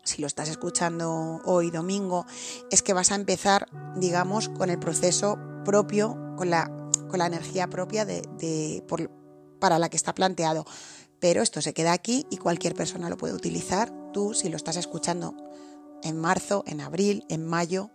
si 0.03 0.19
lo 0.19 0.27
estás 0.27 0.49
escuchando 0.49 1.41
hoy 1.45 1.69
domingo, 1.69 2.25
es 2.71 2.81
que 2.81 2.93
vas 2.93 3.11
a 3.11 3.15
empezar, 3.15 3.67
digamos, 3.97 4.49
con 4.49 4.71
el 4.71 4.79
proceso 4.79 5.37
propio, 5.63 6.17
con 6.37 6.49
la, 6.49 6.71
con 7.07 7.19
la 7.19 7.27
energía 7.27 7.67
propia 7.67 8.03
de, 8.03 8.83
para 9.61 9.79
la 9.79 9.87
que 9.87 9.95
está 9.95 10.13
planteado. 10.13 10.65
Pero 11.21 11.41
esto 11.41 11.61
se 11.61 11.73
queda 11.73 11.93
aquí 11.93 12.25
y 12.29 12.35
cualquier 12.35 12.75
persona 12.75 13.09
lo 13.09 13.15
puede 13.15 13.33
utilizar. 13.33 13.93
Tú, 14.11 14.33
si 14.33 14.49
lo 14.49 14.57
estás 14.57 14.75
escuchando 14.75 15.33
en 16.03 16.17
marzo, 16.17 16.65
en 16.67 16.81
abril, 16.81 17.23
en 17.29 17.45
mayo, 17.45 17.91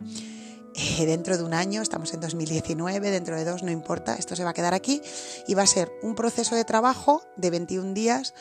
eh, 0.75 1.05
dentro 1.05 1.37
de 1.37 1.43
un 1.43 1.53
año, 1.53 1.83
estamos 1.83 2.15
en 2.15 2.21
2019, 2.21 3.11
dentro 3.11 3.37
de 3.37 3.45
dos, 3.45 3.63
no 3.63 3.71
importa, 3.71 4.15
esto 4.15 4.37
se 4.37 4.45
va 4.45 4.51
a 4.51 4.55
quedar 4.55 4.75
aquí 4.75 5.03
y 5.47 5.55
va 5.55 5.63
a 5.63 5.67
ser 5.67 5.91
un 6.03 6.15
proceso 6.15 6.55
de 6.55 6.65
trabajo 6.65 7.23
de 7.37 7.51
21 7.51 7.93
días 7.93 8.33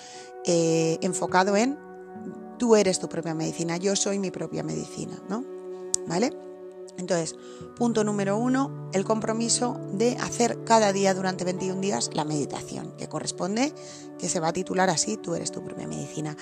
eh, 0.45 0.99
enfocado 1.01 1.57
en 1.57 1.77
Tú 2.57 2.75
eres 2.75 2.99
tu 2.99 3.09
propia 3.09 3.33
medicina, 3.33 3.75
yo 3.77 3.95
soy 3.95 4.17
mi 4.17 4.31
propia 4.31 4.63
medicina, 4.63 5.21
¿no? 5.27 5.43
¿Vale? 6.07 6.31
Entonces, 6.97 7.35
punto 7.75 8.03
número 8.03 8.37
uno, 8.37 8.89
el 8.93 9.03
compromiso 9.03 9.79
de 9.93 10.17
hacer 10.17 10.63
cada 10.63 10.93
día 10.93 11.13
durante 11.13 11.43
21 11.43 11.81
días 11.81 12.09
la 12.13 12.23
meditación, 12.23 12.93
que 12.97 13.09
corresponde, 13.09 13.73
que 14.17 14.29
se 14.29 14.39
va 14.39 14.49
a 14.49 14.53
titular 14.53 14.89
así, 14.89 15.17
tú 15.17 15.35
eres 15.35 15.51
tu 15.51 15.63
propia 15.63 15.87
medicina. 15.87 16.35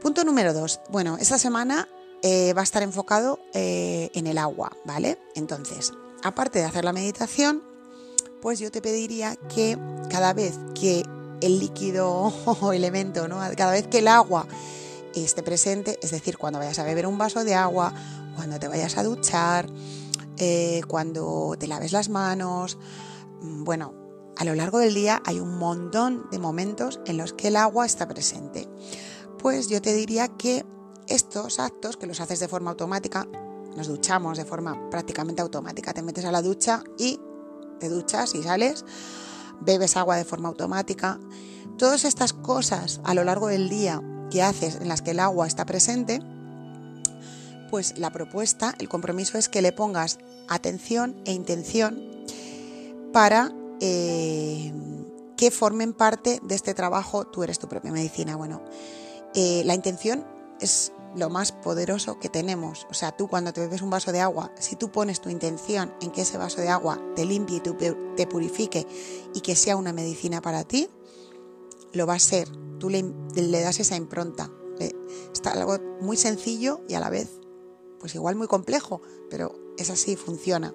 Punto 0.00 0.24
número 0.24 0.52
dos, 0.52 0.80
bueno, 0.90 1.16
esta 1.18 1.38
semana 1.38 1.88
eh, 2.22 2.52
va 2.54 2.60
a 2.60 2.64
estar 2.64 2.82
enfocado 2.82 3.40
eh, 3.54 4.10
en 4.14 4.26
el 4.26 4.38
agua, 4.38 4.76
¿vale? 4.84 5.18
Entonces, 5.34 5.92
aparte 6.22 6.58
de 6.58 6.64
hacer 6.64 6.84
la 6.84 6.92
meditación, 6.92 7.62
pues 8.40 8.58
yo 8.58 8.70
te 8.70 8.82
pediría 8.82 9.36
que 9.54 9.78
cada 10.10 10.32
vez 10.32 10.58
que 10.78 11.02
el 11.40 11.58
líquido 11.58 12.32
o 12.60 12.72
elemento, 12.72 13.28
¿no? 13.28 13.40
Cada 13.56 13.72
vez 13.72 13.86
que 13.86 13.98
el 13.98 14.08
agua 14.08 14.46
esté 15.14 15.42
presente, 15.42 15.98
es 16.02 16.10
decir, 16.10 16.38
cuando 16.38 16.58
vayas 16.58 16.78
a 16.78 16.84
beber 16.84 17.06
un 17.06 17.18
vaso 17.18 17.44
de 17.44 17.54
agua, 17.54 17.92
cuando 18.34 18.58
te 18.58 18.68
vayas 18.68 18.96
a 18.98 19.02
duchar, 19.02 19.70
eh, 20.36 20.82
cuando 20.88 21.54
te 21.58 21.66
laves 21.66 21.92
las 21.92 22.08
manos. 22.08 22.78
Mm, 23.40 23.64
bueno, 23.64 23.94
a 24.36 24.44
lo 24.44 24.54
largo 24.54 24.78
del 24.78 24.94
día 24.94 25.22
hay 25.24 25.40
un 25.40 25.56
montón 25.58 26.26
de 26.30 26.38
momentos 26.38 27.00
en 27.06 27.16
los 27.16 27.32
que 27.32 27.48
el 27.48 27.56
agua 27.56 27.86
está 27.86 28.08
presente. 28.08 28.68
Pues 29.38 29.68
yo 29.68 29.80
te 29.80 29.94
diría 29.94 30.28
que 30.28 30.64
estos 31.06 31.60
actos, 31.60 31.96
que 31.96 32.06
los 32.06 32.20
haces 32.20 32.40
de 32.40 32.48
forma 32.48 32.70
automática, 32.70 33.26
nos 33.76 33.88
duchamos 33.88 34.38
de 34.38 34.44
forma 34.44 34.88
prácticamente 34.90 35.42
automática, 35.42 35.92
te 35.92 36.02
metes 36.02 36.24
a 36.24 36.32
la 36.32 36.42
ducha 36.42 36.82
y 36.98 37.20
te 37.78 37.88
duchas 37.88 38.34
y 38.34 38.42
sales, 38.42 38.84
bebes 39.60 39.96
agua 39.96 40.16
de 40.16 40.24
forma 40.24 40.48
automática. 40.48 41.20
Todas 41.78 42.04
estas 42.04 42.32
cosas 42.32 43.00
a 43.04 43.14
lo 43.14 43.24
largo 43.24 43.48
del 43.48 43.68
día 43.68 44.02
que 44.30 44.42
haces 44.42 44.76
en 44.76 44.88
las 44.88 45.02
que 45.02 45.10
el 45.12 45.20
agua 45.20 45.46
está 45.46 45.66
presente, 45.66 46.20
pues 47.74 47.98
la 47.98 48.12
propuesta, 48.12 48.76
el 48.78 48.88
compromiso 48.88 49.36
es 49.36 49.48
que 49.48 49.60
le 49.60 49.72
pongas 49.72 50.20
atención 50.46 51.20
e 51.24 51.32
intención 51.32 52.00
para 53.12 53.52
eh, 53.80 54.72
que 55.36 55.50
formen 55.50 55.92
parte 55.92 56.38
de 56.44 56.54
este 56.54 56.72
trabajo, 56.72 57.26
tú 57.26 57.42
eres 57.42 57.58
tu 57.58 57.68
propia 57.68 57.90
medicina. 57.90 58.36
Bueno, 58.36 58.62
eh, 59.34 59.62
la 59.64 59.74
intención 59.74 60.24
es 60.60 60.92
lo 61.16 61.30
más 61.30 61.50
poderoso 61.50 62.20
que 62.20 62.28
tenemos. 62.28 62.86
O 62.90 62.94
sea, 62.94 63.10
tú 63.10 63.26
cuando 63.26 63.52
te 63.52 63.62
bebes 63.62 63.82
un 63.82 63.90
vaso 63.90 64.12
de 64.12 64.20
agua, 64.20 64.52
si 64.56 64.76
tú 64.76 64.92
pones 64.92 65.20
tu 65.20 65.28
intención 65.28 65.92
en 66.00 66.12
que 66.12 66.20
ese 66.20 66.38
vaso 66.38 66.60
de 66.60 66.68
agua 66.68 67.02
te 67.16 67.24
limpie 67.24 67.56
y 67.56 67.60
te 68.14 68.26
purifique 68.28 68.86
y 69.34 69.40
que 69.40 69.56
sea 69.56 69.74
una 69.74 69.92
medicina 69.92 70.40
para 70.40 70.62
ti, 70.62 70.88
lo 71.92 72.06
va 72.06 72.14
a 72.14 72.20
ser. 72.20 72.48
Tú 72.78 72.88
le, 72.88 73.02
das 73.34 73.80
esa 73.80 73.96
impronta. 73.96 74.48
está 75.32 75.50
algo 75.50 75.76
muy 76.00 76.16
sencillo 76.16 76.80
y 76.88 76.94
a 76.94 77.00
la 77.00 77.10
vez, 77.10 77.40
pues 78.04 78.14
igual 78.16 78.36
muy 78.36 78.48
complejo, 78.48 79.00
pero 79.30 79.54
es 79.78 79.88
así, 79.88 80.14
funciona. 80.14 80.74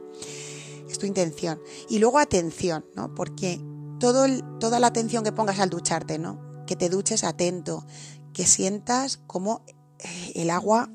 Es 0.89 0.97
tu 0.97 1.05
intención. 1.05 1.61
Y 1.87 1.99
luego 1.99 2.17
atención, 2.17 2.87
¿no? 2.95 3.13
Porque 3.13 3.61
todo 3.99 4.25
toda 4.59 4.79
la 4.79 4.87
atención 4.87 5.23
que 5.23 5.31
pongas 5.31 5.59
al 5.59 5.69
ducharte, 5.69 6.17
¿no? 6.17 6.41
Que 6.65 6.75
te 6.75 6.89
duches 6.89 7.23
atento, 7.23 7.85
que 8.33 8.47
sientas 8.47 9.19
cómo 9.27 9.63
eh, 9.99 10.31
el 10.33 10.49
agua 10.49 10.89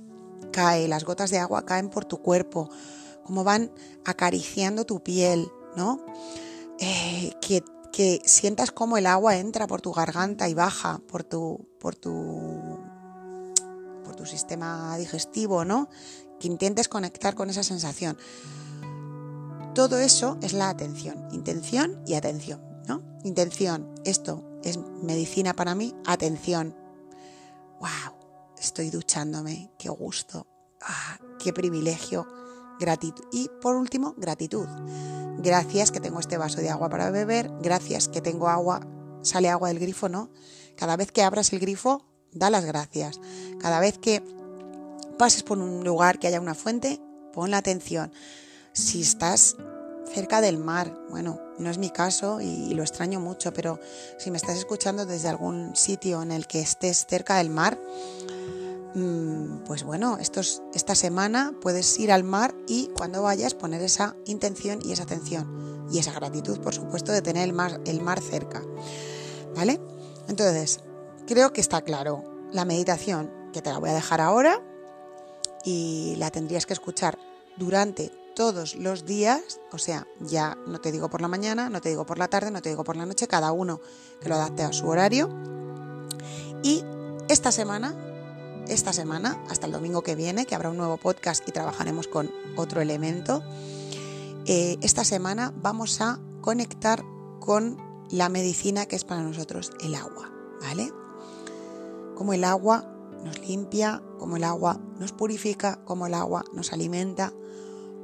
cae, 0.50 0.88
las 0.88 1.04
gotas 1.04 1.30
de 1.30 1.38
agua 1.38 1.64
caen 1.64 1.88
por 1.88 2.04
tu 2.04 2.20
cuerpo, 2.20 2.68
cómo 3.22 3.44
van 3.44 3.70
acariciando 4.04 4.84
tu 4.84 5.04
piel, 5.04 5.46
¿no? 5.76 6.04
Eh, 6.80 7.32
que 7.40 7.62
que 7.92 8.20
sientas 8.24 8.72
cómo 8.72 8.98
el 8.98 9.06
agua 9.06 9.36
entra 9.36 9.68
por 9.68 9.80
tu 9.80 9.92
garganta 9.92 10.48
y 10.48 10.54
baja 10.54 11.00
por 11.06 11.22
tu, 11.22 11.68
por 11.78 11.94
tu, 11.94 12.80
por 14.04 14.16
tu 14.16 14.26
sistema 14.26 14.96
digestivo, 14.96 15.64
¿no? 15.64 15.88
Que 16.40 16.46
intentes 16.46 16.88
conectar 16.88 17.34
con 17.34 17.50
esa 17.50 17.62
sensación. 17.62 18.18
Todo 19.74 19.98
eso 19.98 20.38
es 20.40 20.52
la 20.52 20.68
atención, 20.68 21.26
intención 21.32 22.00
y 22.06 22.14
atención, 22.14 22.62
¿no? 22.86 23.02
Intención, 23.24 23.92
esto 24.04 24.44
es 24.62 24.78
medicina 24.78 25.54
para 25.54 25.74
mí, 25.74 25.94
atención. 26.06 26.76
¡Wow! 27.80 28.14
Estoy 28.56 28.90
duchándome, 28.90 29.72
qué 29.78 29.88
gusto, 29.88 30.46
ah, 30.80 31.18
qué 31.38 31.52
privilegio 31.52 32.26
gratitud. 32.78 33.24
Y 33.32 33.50
por 33.60 33.76
último, 33.76 34.14
gratitud. 34.16 34.66
Gracias 35.38 35.90
que 35.90 36.00
tengo 36.00 36.20
este 36.20 36.38
vaso 36.38 36.60
de 36.60 36.70
agua 36.70 36.88
para 36.88 37.10
beber, 37.10 37.50
gracias 37.60 38.08
que 38.08 38.20
tengo 38.20 38.48
agua, 38.48 38.80
sale 39.22 39.48
agua 39.50 39.68
del 39.68 39.78
grifo, 39.78 40.08
¿no? 40.08 40.30
Cada 40.76 40.96
vez 40.96 41.12
que 41.12 41.22
abras 41.22 41.52
el 41.52 41.60
grifo, 41.60 42.06
da 42.32 42.50
las 42.50 42.64
gracias. 42.64 43.20
Cada 43.60 43.80
vez 43.80 43.98
que 43.98 44.22
pases 45.16 45.42
por 45.42 45.58
un 45.58 45.84
lugar 45.84 46.18
que 46.18 46.26
haya 46.26 46.40
una 46.40 46.54
fuente, 46.54 47.00
pon 47.32 47.50
la 47.50 47.58
atención. 47.58 48.12
Si 48.72 49.02
estás 49.02 49.56
cerca 50.12 50.40
del 50.40 50.58
mar, 50.58 50.96
bueno, 51.10 51.40
no 51.58 51.70
es 51.70 51.78
mi 51.78 51.90
caso 51.90 52.40
y 52.40 52.74
lo 52.74 52.82
extraño 52.82 53.20
mucho, 53.20 53.52
pero 53.52 53.80
si 54.18 54.30
me 54.30 54.36
estás 54.36 54.58
escuchando 54.58 55.06
desde 55.06 55.28
algún 55.28 55.74
sitio 55.76 56.22
en 56.22 56.30
el 56.30 56.46
que 56.46 56.60
estés 56.60 57.06
cerca 57.06 57.36
del 57.36 57.50
mar, 57.50 57.78
Mm, 58.94 59.64
pues 59.64 59.82
bueno, 59.82 60.18
esta 60.20 60.94
semana 60.94 61.52
puedes 61.60 61.98
ir 61.98 62.12
al 62.12 62.22
mar 62.22 62.54
y 62.68 62.90
cuando 62.96 63.22
vayas 63.22 63.52
poner 63.52 63.82
esa 63.82 64.14
intención 64.24 64.78
y 64.84 64.92
esa 64.92 65.02
atención 65.02 65.88
y 65.90 65.98
esa 65.98 66.12
gratitud, 66.12 66.60
por 66.60 66.74
supuesto, 66.74 67.10
de 67.10 67.20
tener 67.20 67.42
el 67.42 67.52
mar, 67.52 67.80
el 67.86 68.00
mar 68.00 68.20
cerca. 68.20 68.62
¿Vale? 69.56 69.80
Entonces, 70.28 70.80
creo 71.26 71.52
que 71.52 71.60
está 71.60 71.82
claro. 71.82 72.22
La 72.52 72.64
meditación, 72.64 73.32
que 73.52 73.62
te 73.62 73.70
la 73.70 73.78
voy 73.78 73.90
a 73.90 73.94
dejar 73.94 74.20
ahora 74.20 74.62
y 75.64 76.14
la 76.16 76.30
tendrías 76.30 76.66
que 76.66 76.72
escuchar 76.72 77.18
durante 77.56 78.10
todos 78.34 78.74
los 78.74 79.04
días, 79.04 79.60
o 79.72 79.78
sea, 79.78 80.06
ya 80.20 80.58
no 80.66 80.80
te 80.80 80.90
digo 80.90 81.08
por 81.08 81.20
la 81.20 81.28
mañana, 81.28 81.70
no 81.70 81.80
te 81.80 81.88
digo 81.88 82.04
por 82.04 82.18
la 82.18 82.28
tarde, 82.28 82.50
no 82.50 82.62
te 82.62 82.68
digo 82.68 82.82
por 82.82 82.96
la 82.96 83.06
noche, 83.06 83.28
cada 83.28 83.52
uno 83.52 83.80
que 84.20 84.28
lo 84.28 84.34
adapte 84.34 84.62
a 84.62 84.72
su 84.72 84.88
horario. 84.88 85.28
Y 86.62 86.82
esta 87.28 87.52
semana 87.52 87.94
esta 88.68 88.92
semana, 88.92 89.42
hasta 89.50 89.66
el 89.66 89.72
domingo 89.72 90.02
que 90.02 90.14
viene, 90.14 90.46
que 90.46 90.54
habrá 90.54 90.70
un 90.70 90.78
nuevo 90.78 90.96
podcast 90.96 91.46
y 91.46 91.52
trabajaremos 91.52 92.08
con 92.08 92.30
otro 92.56 92.80
elemento. 92.80 93.42
Eh, 94.46 94.78
esta 94.80 95.04
semana 95.04 95.52
vamos 95.56 96.00
a 96.00 96.18
conectar 96.40 97.04
con 97.40 97.76
la 98.10 98.28
medicina 98.28 98.86
que 98.86 98.96
es 98.96 99.04
para 99.04 99.22
nosotros 99.22 99.72
el 99.82 99.94
agua, 99.94 100.30
¿vale? 100.60 100.90
Como 102.14 102.32
el 102.32 102.44
agua 102.44 102.90
nos 103.24 103.40
limpia, 103.40 104.02
como 104.18 104.36
el 104.36 104.44
agua 104.44 104.80
nos 104.98 105.12
purifica, 105.12 105.82
como 105.84 106.06
el 106.06 106.14
agua 106.14 106.44
nos 106.52 106.72
alimenta, 106.72 107.32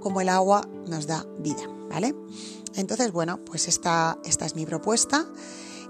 como 0.01 0.21
el 0.21 0.29
agua 0.29 0.69
nos 0.89 1.07
da 1.07 1.27
vida, 1.39 1.63
¿vale? 1.89 2.15
Entonces, 2.75 3.13
bueno, 3.13 3.45
pues 3.45 3.69
esta, 3.69 4.19
esta 4.25 4.47
es 4.47 4.55
mi 4.55 4.67
propuesta. 4.67 5.27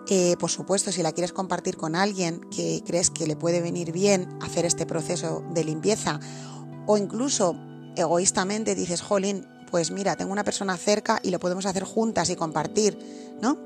Eh, 0.08 0.36
por 0.40 0.50
supuesto, 0.50 0.90
si 0.90 1.02
la 1.02 1.12
quieres 1.12 1.32
compartir 1.32 1.76
con 1.76 1.94
alguien 1.94 2.40
que 2.50 2.82
crees 2.86 3.10
que 3.10 3.26
le 3.26 3.36
puede 3.36 3.60
venir 3.60 3.92
bien 3.92 4.28
hacer 4.42 4.64
este 4.64 4.86
proceso 4.86 5.44
de 5.54 5.62
limpieza 5.62 6.18
o 6.86 6.96
incluso 6.96 7.54
egoístamente 7.96 8.74
dices, 8.74 9.02
jolín, 9.02 9.46
pues 9.70 9.90
mira, 9.90 10.16
tengo 10.16 10.32
una 10.32 10.42
persona 10.44 10.76
cerca 10.76 11.20
y 11.22 11.30
lo 11.30 11.38
podemos 11.38 11.66
hacer 11.66 11.84
juntas 11.84 12.30
y 12.30 12.36
compartir, 12.36 12.98
¿no? 13.40 13.58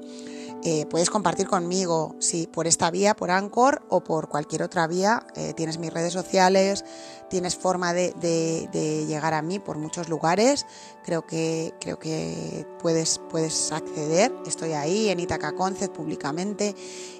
Eh, 0.66 0.86
puedes 0.86 1.10
compartir 1.10 1.46
conmigo, 1.46 2.16
si 2.20 2.46
por 2.46 2.66
esta 2.66 2.90
vía, 2.90 3.14
por 3.14 3.30
Anchor 3.30 3.82
o 3.90 4.02
por 4.02 4.30
cualquier 4.30 4.62
otra 4.62 4.86
vía. 4.86 5.26
Eh, 5.36 5.52
tienes 5.54 5.76
mis 5.76 5.92
redes 5.92 6.14
sociales, 6.14 6.86
tienes 7.28 7.54
forma 7.54 7.92
de, 7.92 9.04
llegar 9.06 9.34
a 9.34 9.42
mí 9.42 9.58
por 9.58 9.76
muchos 9.76 10.08
lugares. 10.08 10.64
Creo 11.04 11.26
que, 11.26 11.74
creo 11.82 11.98
que 11.98 12.66
puedes, 12.80 13.20
puedes 13.28 13.72
acceder. 13.72 14.32
Estoy 14.46 14.72
ahí 14.72 15.10
en 15.10 15.20
Itaca 15.20 15.54
Concept 15.54 15.94
públicamente, 15.94 16.74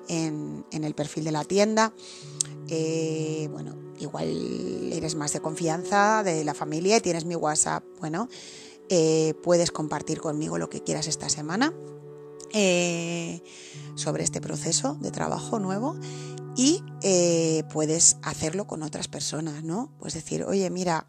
en, 0.08 0.64
el 0.70 0.94
perfil 0.94 1.24
de 1.24 1.32
la 1.32 1.44
tienda. 1.44 1.92
Eh, 2.68 3.50
bueno, 3.52 3.76
igual 3.98 4.90
eres 4.90 5.16
más 5.16 5.34
de 5.34 5.40
confianza 5.40 6.22
de 6.22 6.44
la 6.44 6.54
familia 6.54 6.96
y 6.96 7.00
tienes 7.02 7.26
mi 7.26 7.36
WhatsApp. 7.36 7.84
Bueno, 8.00 8.26
puedes 9.42 9.70
compartir 9.70 10.22
conmigo 10.22 10.56
lo 10.56 10.70
que 10.70 10.82
quieras 10.82 11.08
esta 11.08 11.28
semana 11.28 11.74
eh, 12.54 13.42
sobre 13.96 14.24
este 14.24 14.40
proceso 14.40 14.96
de 15.00 15.10
trabajo 15.10 15.58
nuevo 15.58 15.96
y 16.56 16.82
eh, 17.02 17.64
puedes 17.72 18.16
hacerlo 18.22 18.66
con 18.66 18.82
otras 18.82 19.08
personas, 19.08 19.64
¿no? 19.64 19.92
Pues 19.98 20.14
decir, 20.14 20.44
oye, 20.44 20.70
mira, 20.70 21.06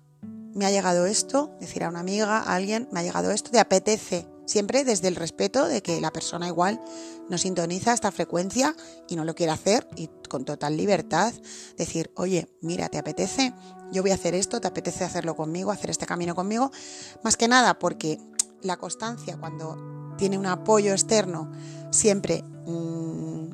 me 0.56 0.66
ha 0.66 0.72
llegado 0.72 1.06
esto, 1.06 1.52
decir 1.60 1.84
a 1.84 1.90
una 1.90 2.00
amiga, 2.00 2.40
a 2.40 2.56
alguien, 2.56 2.88
me 2.92 3.00
ha 3.00 3.04
llegado 3.04 3.32
esto, 3.32 3.52
te 3.52 3.60
apetece, 3.60 4.28
siempre 4.46 4.84
desde 4.84 5.08
el 5.08 5.16
respeto 5.16 5.68
de 5.68 5.82
que 5.82 6.02
la 6.02 6.12
persona 6.12 6.48
igual 6.48 6.82
no 7.30 7.38
sintoniza 7.38 7.94
esta 7.94 8.12
frecuencia 8.12 8.76
y 9.08 9.16
no 9.16 9.26
lo 9.26 9.36
quiere 9.36 9.52
hacer 9.52 9.88
y 9.96 10.10
con 10.30 10.46
total 10.46 10.78
libertad 10.78 11.34
decir, 11.78 12.12
oye, 12.16 12.48
mira, 12.62 12.90
te 12.90 12.98
apetece, 12.98 13.54
yo 13.92 14.02
voy 14.02 14.12
a 14.12 14.16
hacer 14.16 14.34
esto, 14.34 14.62
te 14.62 14.68
apetece 14.68 15.04
hacerlo 15.04 15.36
conmigo, 15.36 15.72
hacer 15.72 15.90
este 15.90 16.06
camino 16.06 16.36
conmigo, 16.36 16.72
más 17.24 17.38
que 17.38 17.48
nada 17.48 17.78
porque 17.78 18.20
la 18.62 18.78
constancia 18.78 19.38
cuando 19.38 20.05
tiene 20.18 20.38
un 20.38 20.46
apoyo 20.46 20.92
externo, 20.92 21.52
siempre, 21.92 22.44
mm, 22.66 23.50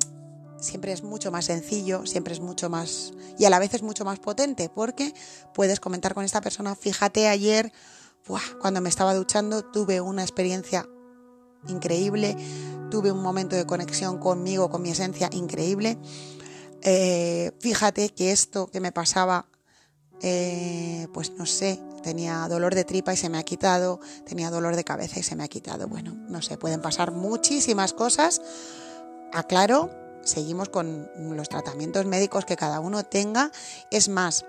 siempre 0.58 0.92
es 0.92 1.02
mucho 1.02 1.30
más 1.30 1.46
sencillo, 1.46 2.06
siempre 2.06 2.34
es 2.34 2.40
mucho 2.40 2.70
más 2.70 3.12
y 3.38 3.44
a 3.44 3.50
la 3.50 3.58
vez 3.58 3.74
es 3.74 3.82
mucho 3.82 4.04
más 4.04 4.18
potente 4.18 4.68
porque 4.68 5.12
puedes 5.54 5.80
comentar 5.80 6.14
con 6.14 6.24
esta 6.24 6.40
persona, 6.40 6.74
fíjate 6.74 7.28
ayer, 7.28 7.72
cuando 8.60 8.80
me 8.80 8.88
estaba 8.88 9.14
duchando 9.14 9.64
tuve 9.64 10.00
una 10.00 10.22
experiencia 10.22 10.88
increíble, 11.68 12.36
tuve 12.90 13.10
un 13.10 13.22
momento 13.22 13.56
de 13.56 13.66
conexión 13.66 14.18
conmigo, 14.18 14.70
con 14.70 14.82
mi 14.82 14.90
esencia 14.90 15.28
increíble. 15.32 15.98
Eh, 16.82 17.52
fíjate 17.60 18.10
que 18.10 18.32
esto 18.32 18.66
que 18.66 18.80
me 18.80 18.92
pasaba, 18.92 19.46
eh, 20.20 21.06
pues 21.12 21.32
no 21.32 21.46
sé, 21.46 21.80
tenía 22.02 22.46
dolor 22.48 22.74
de 22.74 22.84
tripa 22.84 23.12
y 23.12 23.16
se 23.16 23.28
me 23.28 23.38
ha 23.38 23.42
quitado, 23.42 24.00
tenía 24.24 24.50
dolor 24.50 24.76
de 24.76 24.84
cabeza 24.84 25.20
y 25.20 25.22
se 25.22 25.36
me 25.36 25.44
ha 25.44 25.48
quitado. 25.48 25.88
Bueno, 25.88 26.14
no 26.28 26.42
sé, 26.42 26.58
pueden 26.58 26.80
pasar 26.82 27.12
muchísimas 27.12 27.92
cosas. 27.92 28.42
Aclaro, 29.32 29.90
seguimos 30.22 30.68
con 30.68 31.08
los 31.16 31.48
tratamientos 31.48 32.06
médicos 32.06 32.44
que 32.44 32.56
cada 32.56 32.80
uno 32.80 33.04
tenga. 33.04 33.50
Es 33.90 34.08
más, 34.08 34.44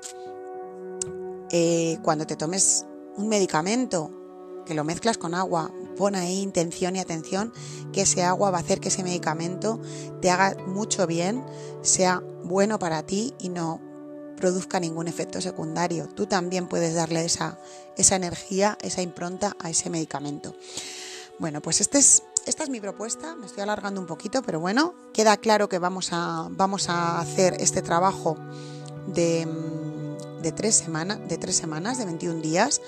eh, 1.52 1.98
cuando 2.04 2.28
te 2.28 2.36
tomes 2.36 2.86
un 3.16 3.30
medicamento, 3.30 4.12
que 4.66 4.74
lo 4.74 4.84
mezclas 4.84 5.18
con 5.18 5.36
agua, 5.36 5.72
pon 5.98 6.16
ahí 6.16 6.42
intención 6.42 6.96
y 6.96 7.00
atención 7.00 7.54
que 7.92 8.02
ese 8.02 8.24
agua 8.24 8.52
va 8.52 8.58
a 8.58 8.62
hacer 8.62 8.80
que 8.80 8.88
ese 8.88 9.04
medicamento 9.04 9.80
te 10.22 10.32
haga 10.32 10.56
mucho 10.66 11.06
bien, 11.06 11.46
sea 11.82 12.24
bueno 12.44 12.80
para 12.80 13.04
ti 13.04 13.34
y 13.40 13.50
no 13.50 13.93
produzca 14.38 14.80
ningún 14.80 15.08
efecto 15.08 15.42
secundario. 15.42 16.08
Tú 16.08 16.26
también 16.26 16.68
puedes 16.68 16.94
darle 16.94 17.26
esa, 17.26 17.58
esa 17.98 18.16
energía, 18.16 18.78
esa 18.82 19.02
impronta 19.02 19.56
a 19.60 19.70
ese 19.70 19.90
medicamento. 19.90 20.56
Bueno, 21.40 21.62
pues 21.62 21.82
este 21.82 21.98
es, 21.98 22.24
esta 22.46 22.64
es 22.64 22.70
mi 22.70 22.80
propuesta, 22.80 23.36
me 23.36 23.46
estoy 23.46 23.64
alargando 23.64 24.00
un 24.00 24.08
poquito, 24.08 24.42
pero 24.44 24.60
bueno, 24.60 24.94
queda 25.14 25.38
claro 25.38 25.70
que 25.70 25.80
vamos 25.80 26.10
a, 26.12 26.48
vamos 26.52 26.90
a 26.90 27.20
hacer 27.20 27.56
este 27.60 27.82
trabajo 27.82 28.38
de, 29.08 29.48
de, 30.42 30.52
tres, 30.52 30.84
de 31.28 31.38
tres 31.38 31.56
semanas, 31.56 31.98
de 31.98 32.06
21 32.06 32.42
días. 32.42 32.82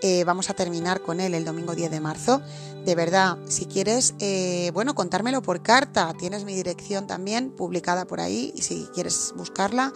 Eh, 0.00 0.22
vamos 0.24 0.48
a 0.48 0.54
terminar 0.54 1.00
con 1.00 1.20
él 1.20 1.34
el 1.34 1.44
domingo 1.44 1.74
10 1.74 1.90
de 1.90 2.00
marzo. 2.00 2.40
De 2.84 2.94
verdad, 2.94 3.36
si 3.48 3.66
quieres, 3.66 4.14
eh, 4.20 4.70
bueno, 4.72 4.94
contármelo 4.94 5.42
por 5.42 5.62
carta. 5.62 6.14
Tienes 6.18 6.44
mi 6.44 6.54
dirección 6.54 7.06
también 7.06 7.50
publicada 7.50 8.06
por 8.06 8.20
ahí 8.20 8.52
y 8.54 8.62
si 8.62 8.86
quieres 8.94 9.34
buscarla 9.36 9.92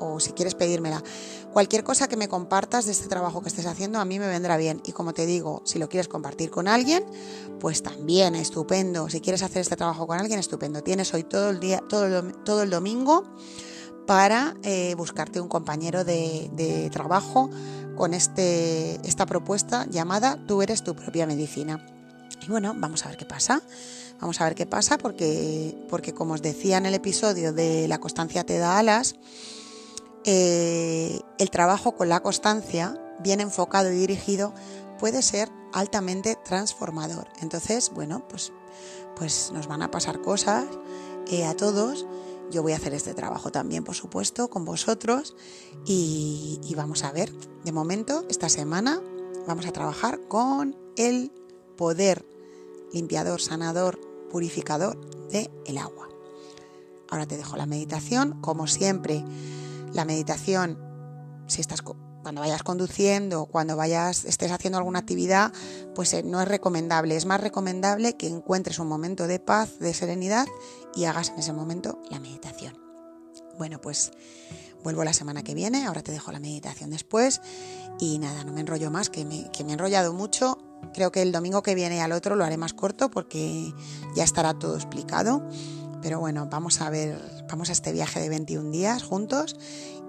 o 0.00 0.18
si 0.18 0.32
quieres 0.32 0.56
pedírmela. 0.56 1.02
Cualquier 1.52 1.84
cosa 1.84 2.08
que 2.08 2.16
me 2.16 2.26
compartas 2.26 2.84
de 2.84 2.92
este 2.92 3.06
trabajo 3.06 3.40
que 3.42 3.48
estés 3.48 3.66
haciendo 3.66 4.00
a 4.00 4.04
mí 4.04 4.18
me 4.18 4.26
vendrá 4.26 4.56
bien. 4.56 4.82
Y 4.84 4.90
como 4.90 5.14
te 5.14 5.24
digo, 5.24 5.62
si 5.64 5.78
lo 5.78 5.88
quieres 5.88 6.08
compartir 6.08 6.50
con 6.50 6.66
alguien, 6.66 7.04
pues 7.60 7.82
también 7.82 8.34
estupendo. 8.34 9.08
Si 9.08 9.20
quieres 9.20 9.44
hacer 9.44 9.62
este 9.62 9.76
trabajo 9.76 10.08
con 10.08 10.18
alguien, 10.18 10.40
estupendo. 10.40 10.82
Tienes 10.82 11.14
hoy 11.14 11.22
todo 11.22 11.50
el 11.50 11.60
día, 11.60 11.80
todo 11.88 12.62
el, 12.62 12.70
domingo 12.70 13.22
para 14.04 14.56
eh, 14.64 14.94
buscarte 14.96 15.40
un 15.40 15.48
compañero 15.48 16.04
de 16.04 16.90
trabajo 16.92 17.50
con 17.96 18.14
este, 18.14 18.94
esta 19.06 19.26
propuesta 19.26 19.86
llamada 19.90 20.38
Tú 20.46 20.62
eres 20.62 20.82
tu 20.82 20.94
propia 20.94 21.26
medicina. 21.26 21.84
Y 22.42 22.50
bueno, 22.50 22.74
vamos 22.76 23.04
a 23.04 23.08
ver 23.08 23.16
qué 23.16 23.24
pasa. 23.24 23.62
Vamos 24.20 24.40
a 24.40 24.44
ver 24.44 24.54
qué 24.54 24.66
pasa 24.66 24.98
porque, 24.98 25.76
porque 25.88 26.14
como 26.14 26.34
os 26.34 26.42
decía 26.42 26.78
en 26.78 26.86
el 26.86 26.94
episodio 26.94 27.52
de 27.52 27.88
La 27.88 27.98
constancia 27.98 28.44
te 28.44 28.58
da 28.58 28.78
alas, 28.78 29.16
eh, 30.24 31.20
el 31.38 31.50
trabajo 31.50 31.92
con 31.96 32.08
la 32.08 32.20
constancia, 32.20 32.98
bien 33.20 33.40
enfocado 33.40 33.92
y 33.92 33.96
dirigido, 33.96 34.54
puede 34.98 35.22
ser 35.22 35.50
altamente 35.72 36.38
transformador. 36.44 37.28
Entonces, 37.42 37.90
bueno, 37.90 38.26
pues, 38.28 38.52
pues 39.16 39.50
nos 39.52 39.66
van 39.66 39.82
a 39.82 39.90
pasar 39.90 40.20
cosas 40.22 40.64
eh, 41.30 41.44
a 41.44 41.54
todos. 41.54 42.06
Yo 42.50 42.62
voy 42.62 42.72
a 42.72 42.76
hacer 42.76 42.94
este 42.94 43.14
trabajo 43.14 43.50
también, 43.50 43.84
por 43.84 43.94
supuesto, 43.94 44.48
con 44.48 44.64
vosotros 44.64 45.34
y, 45.86 46.72
vamos 46.76 47.04
a 47.04 47.12
ver. 47.12 47.32
De 47.64 47.72
momento, 47.72 48.24
esta 48.28 48.48
semana 48.48 49.00
vamos 49.46 49.66
a 49.66 49.72
trabajar 49.72 50.20
con 50.28 50.76
el 50.96 51.32
poder 51.76 52.24
limpiador, 52.92 53.40
sanador, 53.40 53.98
purificador 54.30 54.98
del 55.28 55.50
el 55.66 55.78
agua. 55.78 56.08
Ahora 57.08 57.26
te 57.26 57.36
dejo 57.36 57.56
la 57.56 57.66
meditación, 57.66 58.40
como 58.40 58.66
siempre 58.66 59.24
la 59.92 60.04
meditación, 60.04 60.78
si 61.46 61.60
estás 61.60 61.82
cuando 62.24 62.40
vayas 62.40 62.62
conduciendo, 62.62 63.44
cuando 63.46 63.76
vayas 63.76 64.24
estés 64.24 64.50
haciendo 64.50 64.78
alguna 64.78 65.00
actividad, 65.00 65.52
pues 65.94 66.12
eh, 66.14 66.22
no 66.24 66.40
es 66.40 66.48
recomendable. 66.48 67.14
Es 67.16 67.26
más 67.26 67.40
recomendable 67.40 68.16
que 68.16 68.26
encuentres 68.26 68.78
un 68.78 68.88
momento 68.88 69.28
de 69.28 69.38
paz, 69.38 69.78
de 69.78 69.92
serenidad 69.92 70.46
y 70.96 71.04
hagas 71.04 71.28
en 71.28 71.38
ese 71.38 71.52
momento 71.52 72.00
la 72.10 72.18
meditación. 72.18 72.76
Bueno, 73.58 73.78
pues 73.80 74.10
vuelvo 74.82 75.04
la 75.04 75.12
semana 75.12 75.44
que 75.44 75.54
viene, 75.54 75.84
ahora 75.84 76.02
te 76.02 76.12
dejo 76.12 76.32
la 76.32 76.40
meditación 76.40 76.90
después 76.90 77.42
y 78.00 78.18
nada, 78.18 78.42
no 78.42 78.52
me 78.52 78.60
enrollo 78.60 78.90
más, 78.90 79.10
que 79.10 79.24
me, 79.24 79.50
que 79.52 79.62
me 79.62 79.70
he 79.70 79.72
enrollado 79.74 80.14
mucho. 80.14 80.58
Creo 80.94 81.12
que 81.12 81.20
el 81.20 81.30
domingo 81.30 81.62
que 81.62 81.74
viene 81.74 82.00
al 82.00 82.12
otro 82.12 82.36
lo 82.36 82.44
haré 82.44 82.56
más 82.56 82.72
corto 82.72 83.10
porque 83.10 83.72
ya 84.16 84.24
estará 84.24 84.54
todo 84.54 84.76
explicado. 84.76 85.46
Pero 86.04 86.20
bueno, 86.20 86.46
vamos 86.50 86.82
a 86.82 86.90
ver, 86.90 87.18
vamos 87.48 87.70
a 87.70 87.72
este 87.72 87.90
viaje 87.90 88.20
de 88.20 88.28
21 88.28 88.70
días 88.70 89.02
juntos 89.02 89.56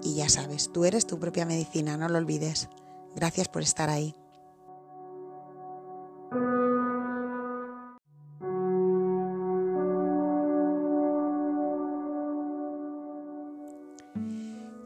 y 0.02 0.16
ya 0.16 0.28
sabes, 0.28 0.70
tú 0.70 0.84
eres 0.84 1.06
tu 1.06 1.18
propia 1.18 1.46
medicina, 1.46 1.96
no 1.96 2.10
lo 2.10 2.18
olvides. 2.18 2.68
Gracias 3.14 3.48
por 3.48 3.62
estar 3.62 3.88
ahí. 3.88 4.14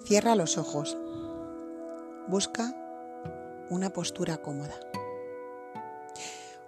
Cierra 0.04 0.36
los 0.36 0.58
ojos. 0.58 0.96
Busca 2.28 2.72
una 3.68 3.90
postura 3.90 4.36
cómoda. 4.36 4.78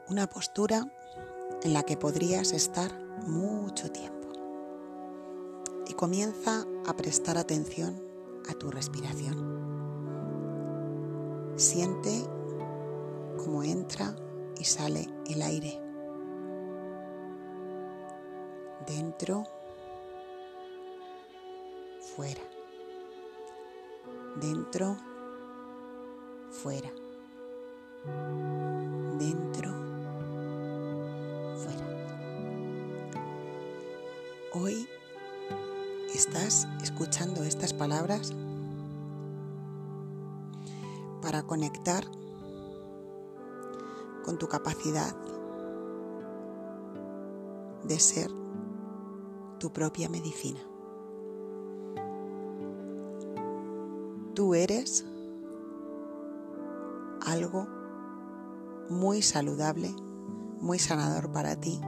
Una 0.09 0.29
postura 0.29 0.89
en 1.63 1.73
la 1.73 1.85
que 1.85 1.97
podrías 1.97 2.51
estar 2.51 2.91
mucho 3.25 3.93
tiempo 3.93 4.22
comienza 6.03 6.67
a 6.85 6.97
prestar 6.97 7.39
atención 7.39 8.03
a 8.51 8.55
tu 8.55 8.73
respiración. 8.73 9.37
Siente 11.55 12.25
cómo 13.37 13.63
entra 13.63 14.17
y 14.59 14.65
sale 14.65 15.09
el 15.31 15.43
aire. 15.43 15.81
Dentro, 18.85 19.45
fuera. 22.17 22.43
Dentro, 24.41 24.97
fuera. 26.51 26.91
Dentro, 29.21 29.71
fuera. 31.55 31.87
Hoy 34.53 34.89
estás 36.23 36.69
escuchando 36.81 37.43
estas 37.43 37.73
palabras 37.73 38.33
para 41.21 41.43
conectar 41.43 42.05
con 44.25 44.39
tu 44.39 44.47
capacidad 44.47 45.17
de 47.83 47.99
ser 47.99 48.31
tu 49.59 49.73
propia 49.73 50.09
medicina. 50.09 50.61
Tú 54.35 54.55
eres 54.55 55.05
algo 57.27 57.67
muy 58.89 59.23
saludable, 59.23 59.93
muy 60.61 60.79
sanador 60.79 61.33
para 61.33 61.57
ti, 61.57 61.81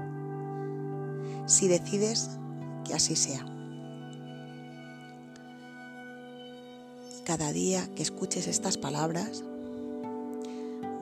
si 1.47 1.68
decides 1.68 2.31
que 2.85 2.94
así 2.94 3.14
sea. 3.14 3.54
Cada 7.25 7.53
día 7.53 7.89
que 7.95 8.03
escuches 8.03 8.47
estas 8.47 8.77
palabras, 8.77 9.43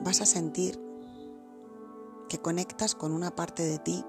vas 0.03 0.21
a 0.21 0.25
sentir 0.25 0.79
que 2.29 2.39
conectas 2.39 2.95
con 2.95 3.11
una 3.11 3.35
parte 3.35 3.63
de 3.63 3.77
ti 3.79 4.03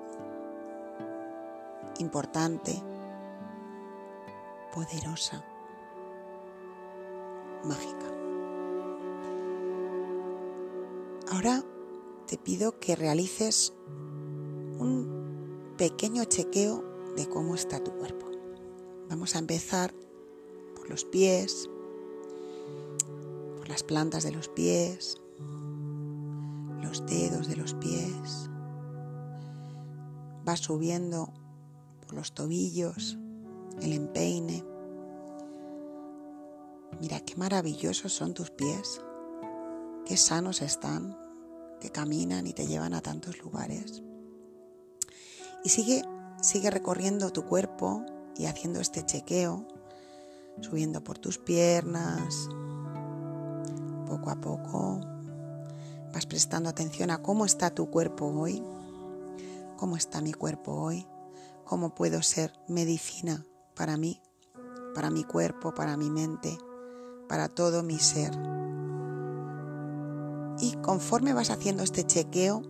importante, 1.98 2.82
poderosa, 4.72 5.44
mágica. 7.64 8.06
Ahora 11.30 11.62
te 12.26 12.38
pido 12.38 12.78
que 12.78 12.96
realices 12.96 13.72
un 14.78 15.74
pequeño 15.76 16.24
chequeo 16.24 16.84
de 17.16 17.28
cómo 17.28 17.54
está 17.54 17.82
tu 17.82 17.92
cuerpo. 17.92 18.26
Vamos 19.08 19.34
a 19.36 19.38
empezar 19.38 19.94
por 20.74 20.88
los 20.90 21.04
pies, 21.04 21.68
las 23.68 23.82
plantas 23.82 24.24
de 24.24 24.32
los 24.32 24.48
pies, 24.48 25.16
los 26.82 27.06
dedos 27.06 27.48
de 27.48 27.56
los 27.56 27.74
pies. 27.74 28.50
Vas 30.44 30.60
subiendo 30.60 31.32
por 32.02 32.14
los 32.14 32.34
tobillos, 32.34 33.18
el 33.80 33.92
empeine. 33.92 34.64
Mira 37.00 37.20
qué 37.20 37.36
maravillosos 37.36 38.12
son 38.12 38.34
tus 38.34 38.50
pies, 38.50 39.00
qué 40.06 40.16
sanos 40.16 40.62
están, 40.62 41.18
que 41.80 41.90
caminan 41.90 42.46
y 42.46 42.52
te 42.52 42.66
llevan 42.66 42.94
a 42.94 43.00
tantos 43.00 43.38
lugares. 43.42 44.02
Y 45.64 45.70
sigue, 45.70 46.02
sigue 46.42 46.70
recorriendo 46.70 47.30
tu 47.30 47.44
cuerpo 47.44 48.04
y 48.36 48.46
haciendo 48.46 48.80
este 48.80 49.04
chequeo, 49.04 49.66
subiendo 50.60 51.02
por 51.02 51.18
tus 51.18 51.38
piernas, 51.38 52.48
poco 54.14 54.30
a 54.30 54.36
poco 54.36 55.00
vas 56.12 56.26
prestando 56.26 56.68
atención 56.68 57.10
a 57.10 57.20
cómo 57.20 57.44
está 57.44 57.74
tu 57.74 57.90
cuerpo 57.90 58.26
hoy, 58.26 58.62
cómo 59.76 59.96
está 59.96 60.20
mi 60.20 60.32
cuerpo 60.32 60.72
hoy, 60.72 61.06
cómo 61.64 61.96
puedo 61.96 62.22
ser 62.22 62.52
medicina 62.68 63.44
para 63.74 63.96
mí, 63.96 64.22
para 64.94 65.10
mi 65.10 65.24
cuerpo, 65.24 65.74
para 65.74 65.96
mi 65.96 66.10
mente, 66.10 66.56
para 67.28 67.48
todo 67.48 67.82
mi 67.82 67.98
ser. 67.98 68.32
Y 70.60 70.76
conforme 70.76 71.32
vas 71.32 71.50
haciendo 71.50 71.82
este 71.82 72.04
chequeo, 72.04 72.62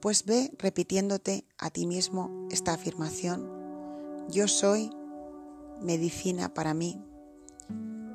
pues 0.00 0.24
ve 0.24 0.50
repitiéndote 0.58 1.46
a 1.56 1.70
ti 1.70 1.86
mismo 1.86 2.48
esta 2.50 2.72
afirmación. 2.72 3.48
Yo 4.28 4.48
soy 4.48 4.90
medicina 5.80 6.52
para 6.52 6.74
mí. 6.74 7.00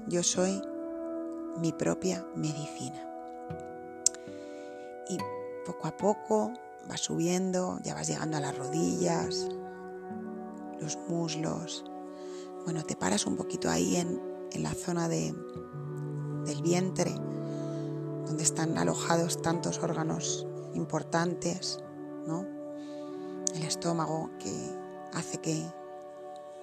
Yo 0.09 0.23
soy 0.23 0.61
mi 1.57 1.71
propia 1.71 2.25
medicina. 2.35 3.01
Y 5.09 5.17
poco 5.65 5.87
a 5.87 5.95
poco 5.97 6.53
vas 6.87 7.01
subiendo, 7.01 7.79
ya 7.83 7.93
vas 7.93 8.07
llegando 8.07 8.37
a 8.37 8.39
las 8.39 8.57
rodillas, 8.57 9.47
los 10.79 10.97
muslos. 11.07 11.85
Bueno, 12.63 12.83
te 12.83 12.95
paras 12.95 13.25
un 13.25 13.35
poquito 13.35 13.69
ahí 13.69 13.95
en, 13.95 14.21
en 14.51 14.63
la 14.63 14.73
zona 14.73 15.07
de, 15.07 15.33
del 16.45 16.61
vientre, 16.61 17.11
donde 18.25 18.43
están 18.43 18.77
alojados 18.77 19.41
tantos 19.41 19.79
órganos 19.79 20.47
importantes, 20.73 21.79
¿no? 22.25 22.45
El 23.53 23.63
estómago 23.63 24.29
que 24.39 24.53
hace 25.13 25.37
que 25.37 25.65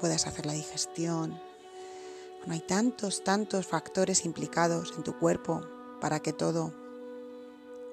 puedas 0.01 0.27
hacer 0.27 0.47
la 0.47 0.53
digestión, 0.53 1.41
hay 2.51 2.61
tantos, 2.61 3.23
tantos 3.23 3.67
factores 3.67 4.25
implicados 4.25 4.95
en 4.97 5.05
tu 5.05 5.17
cuerpo 5.19 5.63
para 6.01 6.21
que 6.21 6.33
todo 6.33 6.73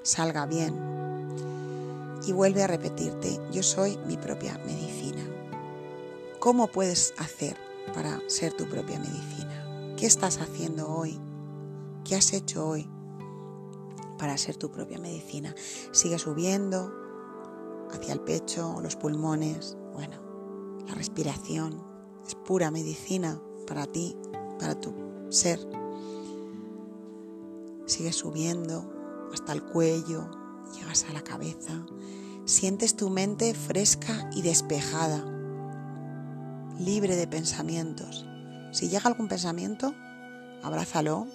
salga 0.01 0.45
bien. 0.45 0.75
Y 2.25 2.31
vuelve 2.31 2.63
a 2.63 2.67
repetirte, 2.67 3.39
yo 3.51 3.63
soy 3.63 3.97
mi 4.07 4.17
propia 4.17 4.57
medicina. 4.65 5.21
¿Cómo 6.39 6.67
puedes 6.67 7.13
hacer 7.17 7.57
para 7.93 8.19
ser 8.27 8.53
tu 8.53 8.67
propia 8.67 8.99
medicina? 8.99 9.95
¿Qué 9.97 10.05
estás 10.05 10.39
haciendo 10.39 10.89
hoy? 10.89 11.19
¿Qué 12.03 12.15
has 12.15 12.33
hecho 12.33 12.67
hoy 12.67 12.89
para 14.17 14.37
ser 14.37 14.57
tu 14.57 14.71
propia 14.71 14.99
medicina? 14.99 15.53
Sigue 15.91 16.17
subiendo 16.17 16.91
hacia 17.91 18.13
el 18.13 18.21
pecho, 18.21 18.79
los 18.81 18.95
pulmones. 18.95 19.77
Bueno, 19.93 20.17
la 20.87 20.95
respiración 20.95 21.83
es 22.25 22.35
pura 22.35 22.71
medicina 22.71 23.39
para 23.67 23.85
ti 23.85 24.17
para 24.59 24.79
tu 24.79 24.93
ser. 25.29 25.59
Sigues 27.85 28.17
subiendo 28.17 29.29
hasta 29.33 29.53
el 29.53 29.63
cuello, 29.63 30.29
llegas 30.75 31.05
a 31.09 31.13
la 31.13 31.23
cabeza, 31.23 31.85
sientes 32.45 32.95
tu 32.95 33.09
mente 33.09 33.53
fresca 33.53 34.29
y 34.35 34.41
despejada, 34.41 35.23
libre 36.77 37.15
de 37.15 37.27
pensamientos. 37.27 38.25
Si 38.71 38.89
llega 38.89 39.07
algún 39.07 39.27
pensamiento, 39.27 39.95
abrázalo, 40.61 41.27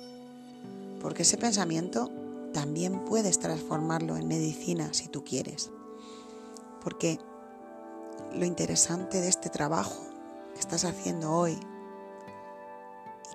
porque 1.00 1.22
ese 1.22 1.36
pensamiento 1.36 2.10
también 2.52 3.04
puedes 3.04 3.40
transformarlo 3.40 4.16
en 4.16 4.28
medicina 4.28 4.94
si 4.94 5.08
tú 5.08 5.24
quieres. 5.24 5.70
Porque 6.82 7.18
lo 8.32 8.44
interesante 8.44 9.20
de 9.20 9.28
este 9.28 9.50
trabajo 9.50 10.06
que 10.54 10.60
estás 10.60 10.84
haciendo 10.84 11.32
hoy 11.32 11.58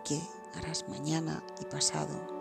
que 0.03 0.21
harás 0.55 0.87
mañana 0.89 1.43
y 1.61 1.65
pasado 1.65 2.39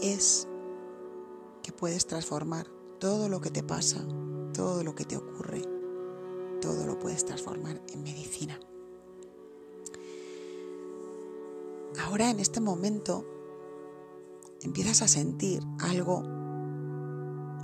es 0.00 0.46
que 1.62 1.72
puedes 1.72 2.06
transformar 2.06 2.68
todo 2.98 3.28
lo 3.28 3.40
que 3.40 3.50
te 3.50 3.62
pasa, 3.62 4.04
todo 4.54 4.82
lo 4.84 4.94
que 4.94 5.04
te 5.04 5.16
ocurre, 5.16 5.62
todo 6.60 6.86
lo 6.86 6.98
puedes 6.98 7.24
transformar 7.24 7.80
en 7.92 8.02
medicina. 8.02 8.58
Ahora 12.04 12.30
en 12.30 12.40
este 12.40 12.60
momento 12.60 13.24
empiezas 14.62 15.02
a 15.02 15.08
sentir 15.08 15.62
algo 15.80 16.22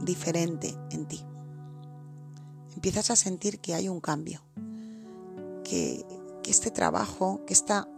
diferente 0.02 0.76
en 0.90 1.06
ti. 1.06 1.24
Empiezas 2.74 3.10
a 3.10 3.16
sentir 3.16 3.60
que 3.60 3.74
hay 3.74 3.88
un 3.88 4.00
cambio, 4.00 4.42
que 5.64 6.04
que 6.44 6.50
este 6.50 6.70
trabajo, 6.70 7.42
que 7.46 7.54
esta, 7.54 7.88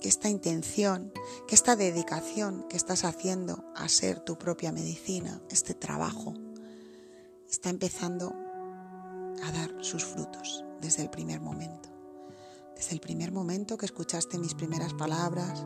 que 0.00 0.08
esta 0.08 0.28
intención, 0.28 1.12
que 1.46 1.54
esta 1.54 1.76
dedicación 1.76 2.66
que 2.68 2.76
estás 2.76 3.04
haciendo 3.04 3.64
a 3.76 3.88
ser 3.88 4.18
tu 4.18 4.36
propia 4.36 4.72
medicina, 4.72 5.40
este 5.48 5.72
trabajo, 5.72 6.34
está 7.48 7.70
empezando 7.70 8.34
a 9.44 9.52
dar 9.52 9.72
sus 9.84 10.04
frutos 10.04 10.64
desde 10.80 11.02
el 11.02 11.10
primer 11.10 11.40
momento. 11.40 11.88
Desde 12.74 12.92
el 12.92 13.00
primer 13.00 13.30
momento 13.30 13.78
que 13.78 13.86
escuchaste 13.86 14.36
mis 14.36 14.54
primeras 14.54 14.92
palabras, 14.94 15.62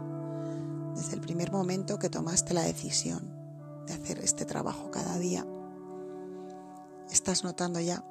desde 0.95 1.15
el 1.15 1.23
primer 1.23 1.51
momento 1.51 1.99
que 1.99 2.11
tomaste 2.11 2.53
la 2.53 2.65
decisión 2.65 3.35
de 3.87 3.95
hacer 3.95 4.19
este 4.19 4.45
trabajo 4.45 4.91
cada 4.91 5.19
día, 5.19 5.47
estás 7.11 7.45
notando 7.45 7.81
ya 7.81 8.05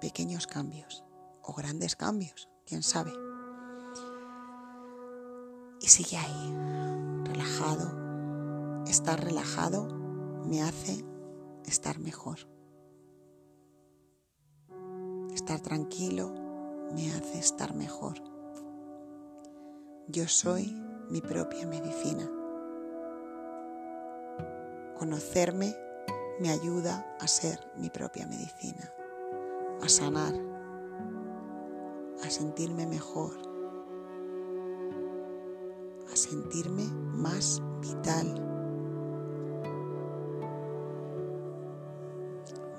pequeños 0.00 0.48
cambios 0.48 1.04
o 1.42 1.52
grandes 1.54 1.94
cambios 1.94 2.48
quién 2.66 2.82
sabe. 2.82 3.12
Y 5.80 5.86
sigue 5.86 6.16
ahí, 6.16 6.54
relajado. 7.24 8.84
Estar 8.86 9.22
relajado 9.22 9.86
me 10.44 10.62
hace 10.62 11.04
estar 11.66 11.98
mejor. 11.98 12.38
Estar 15.34 15.60
tranquilo 15.60 16.32
me 16.94 17.12
hace 17.12 17.38
estar 17.38 17.74
mejor. 17.74 18.14
Yo 20.08 20.28
soy 20.28 20.74
mi 21.10 21.20
propia 21.20 21.66
medicina. 21.66 22.30
Conocerme 24.98 25.74
me 26.40 26.50
ayuda 26.50 27.16
a 27.20 27.28
ser 27.28 27.58
mi 27.76 27.90
propia 27.90 28.26
medicina. 28.26 28.90
a 29.82 29.88
sanar, 29.88 30.32
a 32.24 32.30
sentirme 32.30 32.86
mejor, 32.86 33.32
a 36.10 36.16
sentirme 36.16 36.84
más 36.84 37.60
vital, 37.82 38.40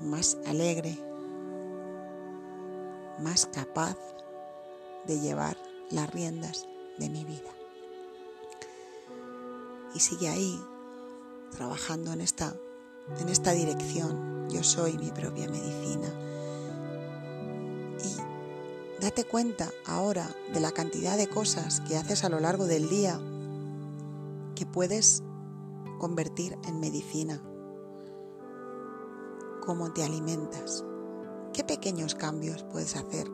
más 0.01 0.37
alegre, 0.47 0.97
más 3.19 3.45
capaz 3.45 3.95
de 5.05 5.19
llevar 5.19 5.57
las 5.91 6.09
riendas 6.11 6.67
de 6.97 7.09
mi 7.09 7.23
vida. 7.23 7.51
Y 9.93 9.99
sigue 9.99 10.27
ahí, 10.27 10.59
trabajando 11.51 12.11
en 12.13 12.21
esta, 12.21 12.55
en 13.19 13.29
esta 13.29 13.51
dirección. 13.51 14.49
Yo 14.49 14.63
soy 14.63 14.97
mi 14.97 15.11
propia 15.11 15.47
medicina. 15.47 16.24
Date 19.05 19.23
cuenta 19.23 19.71
ahora 19.85 20.27
de 20.51 20.59
la 20.59 20.71
cantidad 20.71 21.15
de 21.15 21.27
cosas 21.27 21.79
que 21.81 21.95
haces 21.95 22.23
a 22.23 22.29
lo 22.29 22.39
largo 22.39 22.65
del 22.65 22.89
día 22.89 23.21
que 24.55 24.65
puedes 24.65 25.21
convertir 25.99 26.57
en 26.67 26.79
medicina. 26.79 27.39
Cómo 29.63 29.93
te 29.93 30.03
alimentas. 30.03 30.83
¿Qué 31.53 31.63
pequeños 31.63 32.15
cambios 32.15 32.63
puedes 32.63 32.95
hacer 32.95 33.29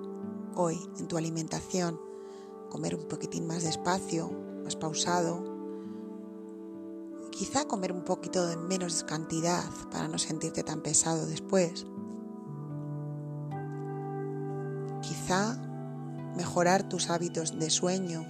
hoy 0.56 0.78
en 1.00 1.08
tu 1.08 1.16
alimentación? 1.16 2.02
Comer 2.70 2.94
un 2.94 3.08
poquitín 3.08 3.48
más 3.48 3.64
despacio, 3.64 4.30
más 4.66 4.76
pausado, 4.76 5.42
Quizá 7.32 7.66
comer 7.66 7.94
un 7.94 8.04
poquito 8.04 8.46
de 8.46 8.58
menos 8.58 9.06
cantidad 9.06 9.64
para 9.90 10.10
no 10.10 10.18
sentirte 10.18 10.64
tan 10.64 10.82
pesado 10.82 11.26
después. 11.26 11.86
Quizá 15.02 15.61
mejorar 16.52 16.84
tus 16.84 17.10
hábitos 17.10 17.58
de 17.58 17.70
sueño. 17.70 18.26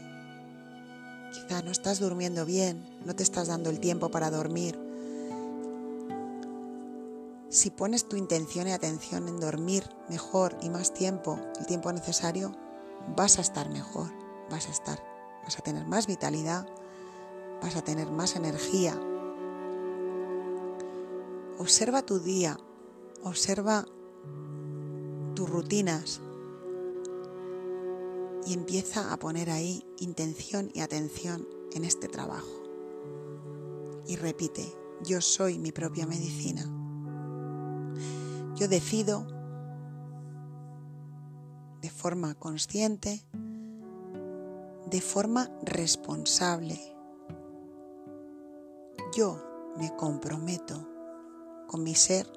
Quizá 1.34 1.64
no 1.64 1.72
estás 1.72 2.00
durmiendo 2.00 2.46
bien, 2.46 2.88
no 3.04 3.16
te 3.16 3.24
estás 3.24 3.48
dando 3.48 3.72
el 3.72 3.80
tiempo 3.80 4.12
para 4.12 4.30
dormir. 4.30 4.78
Si 7.50 7.72
pones 7.72 8.08
tu 8.08 8.18
intención 8.18 8.68
y 8.68 8.74
atención 8.74 9.28
en 9.28 9.40
dormir 9.40 9.90
mejor 10.08 10.56
y 10.62 10.70
más 10.70 10.94
tiempo, 10.94 11.40
el 11.60 11.66
tiempo 11.66 11.92
necesario, 11.92 12.56
vas 13.18 13.40
a 13.40 13.42
estar 13.42 13.72
mejor, 13.72 14.12
vas 14.52 14.68
a 14.68 14.72
estar, 14.72 15.04
vas 15.44 15.58
a 15.58 15.64
tener 15.64 15.88
más 15.88 16.06
vitalidad, 16.06 16.68
vas 17.60 17.76
a 17.76 17.82
tener 17.82 18.12
más 18.12 18.36
energía. 18.36 18.96
Observa 21.58 22.04
tu 22.04 22.20
día, 22.20 22.60
observa 23.24 23.88
tus 25.34 25.50
rutinas 25.50 26.22
y 28.46 28.54
empieza 28.54 29.14
a 29.14 29.18
poner 29.18 29.50
ahí 29.50 29.86
intención 30.00 30.72
y 30.74 30.82
atención 30.82 31.48
en 31.74 31.84
este 31.84 32.08
trabajo. 32.08 32.64
Y 34.08 34.16
repite, 34.16 34.74
yo 35.04 35.22
soy 35.22 35.58
mi 35.58 35.72
propia 35.72 36.06
medicina. 36.06 36.64
Yo 38.56 38.68
decido 38.68 39.26
de 41.82 41.90
forma 41.90 42.36
consciente, 42.36 43.26
de 44.86 45.02
forma 45.02 45.50
responsable, 45.64 46.80
yo 49.16 49.42
me 49.78 49.96
comprometo 49.96 50.88
con 51.68 51.84
mi 51.84 51.96
ser 51.96 52.32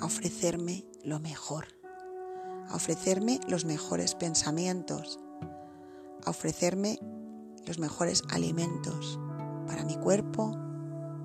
a 0.00 0.04
ofrecerme 0.04 0.84
lo 1.02 1.18
mejor, 1.20 1.66
a 2.68 2.76
ofrecerme 2.76 3.40
los 3.48 3.64
mejores 3.64 4.14
pensamientos, 4.14 5.18
a 6.24 6.30
ofrecerme 6.30 6.98
los 7.66 7.78
mejores 7.78 8.22
alimentos 8.30 9.18
para 9.66 9.84
mi 9.84 9.96
cuerpo, 9.96 10.56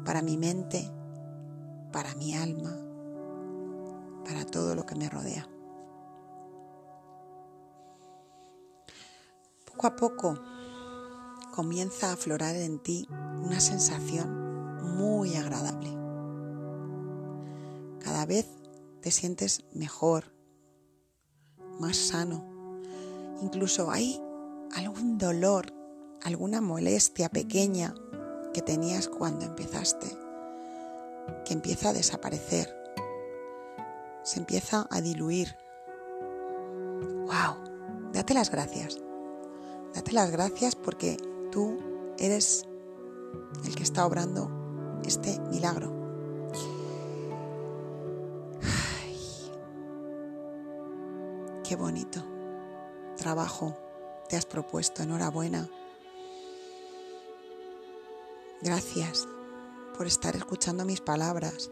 para 0.05 0.21
mi 0.21 0.37
mente, 0.37 0.91
para 1.91 2.15
mi 2.15 2.35
alma, 2.35 2.77
para 4.25 4.45
todo 4.45 4.75
lo 4.75 4.85
que 4.85 4.95
me 4.95 5.09
rodea. 5.09 5.47
Poco 9.65 9.87
a 9.87 9.95
poco 9.95 10.35
comienza 11.53 12.09
a 12.09 12.13
aflorar 12.13 12.55
en 12.55 12.79
ti 12.79 13.07
una 13.43 13.59
sensación 13.59 14.43
muy 14.97 15.35
agradable. 15.35 15.89
Cada 17.99 18.25
vez 18.25 18.47
te 19.01 19.11
sientes 19.11 19.63
mejor, 19.73 20.32
más 21.79 21.97
sano. 21.97 22.43
Incluso 23.41 23.91
hay 23.91 24.21
algún 24.75 25.17
dolor, 25.17 25.73
alguna 26.21 26.61
molestia 26.61 27.29
pequeña 27.29 27.93
que 28.53 28.61
tenías 28.61 29.07
cuando 29.07 29.45
empezaste, 29.45 30.07
que 31.45 31.53
empieza 31.53 31.89
a 31.89 31.93
desaparecer, 31.93 32.73
se 34.23 34.39
empieza 34.39 34.87
a 34.89 35.01
diluir. 35.01 35.55
¡Wow! 37.25 38.11
Date 38.13 38.33
las 38.33 38.51
gracias. 38.51 38.99
Date 39.93 40.11
las 40.11 40.31
gracias 40.31 40.75
porque 40.75 41.17
tú 41.51 41.77
eres 42.17 42.65
el 43.65 43.75
que 43.75 43.83
está 43.83 44.05
obrando 44.05 44.49
este 45.03 45.39
milagro. 45.49 46.02
Bonito 51.75 52.33
trabajo 53.15 53.75
te 54.27 54.35
has 54.35 54.45
propuesto. 54.45 55.03
Enhorabuena. 55.03 55.69
Gracias 58.61 59.27
por 59.97 60.07
estar 60.07 60.35
escuchando 60.35 60.85
mis 60.85 61.01
palabras, 61.01 61.69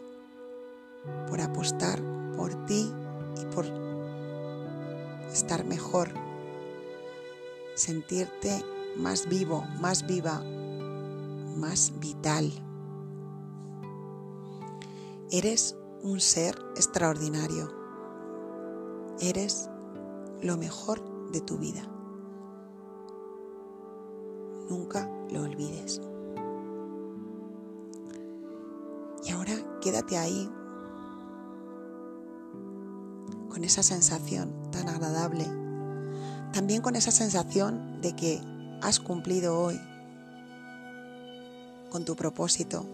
por 1.28 1.40
apostar 1.40 2.00
por 2.36 2.66
ti 2.66 2.92
y 3.40 3.54
por 3.54 3.66
estar 5.32 5.64
mejor, 5.64 6.10
sentirte 7.74 8.64
más 8.96 9.28
vivo, 9.28 9.64
más 9.80 10.06
viva, 10.06 10.42
más 11.56 11.98
vital. 11.98 12.52
Eres 15.30 15.76
un 16.02 16.20
ser 16.20 16.58
extraordinario. 16.76 17.72
Eres 19.18 19.70
lo 20.42 20.56
mejor 20.56 21.30
de 21.30 21.40
tu 21.40 21.56
vida. 21.56 21.82
Nunca 24.68 25.08
lo 25.30 25.42
olvides. 25.42 26.00
Y 29.24 29.30
ahora 29.30 29.54
quédate 29.80 30.18
ahí 30.18 30.50
con 33.48 33.64
esa 33.64 33.82
sensación 33.82 34.52
tan 34.70 34.88
agradable. 34.88 35.46
También 36.52 36.82
con 36.82 36.96
esa 36.96 37.10
sensación 37.10 38.00
de 38.00 38.14
que 38.14 38.40
has 38.82 38.98
cumplido 38.98 39.58
hoy 39.58 39.80
con 41.90 42.04
tu 42.04 42.16
propósito 42.16 42.84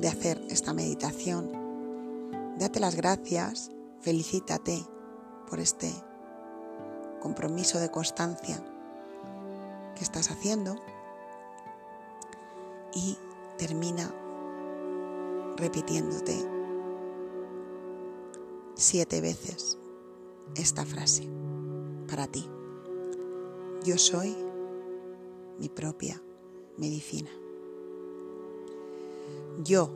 de 0.00 0.08
hacer 0.08 0.40
esta 0.48 0.72
meditación. 0.72 1.50
Date 2.58 2.80
las 2.80 2.94
gracias, 2.94 3.70
felicítate 4.00 4.84
por 5.48 5.60
este 5.60 5.92
compromiso 7.24 7.80
de 7.80 7.90
constancia 7.90 8.62
que 9.96 10.04
estás 10.04 10.30
haciendo 10.30 10.76
y 12.92 13.16
termina 13.56 14.12
repitiéndote 15.56 16.36
siete 18.74 19.22
veces 19.22 19.78
esta 20.54 20.84
frase 20.84 21.26
para 22.06 22.26
ti. 22.26 22.46
Yo 23.84 23.96
soy 23.96 24.36
mi 25.58 25.70
propia 25.70 26.20
medicina. 26.76 27.30
Yo 29.64 29.90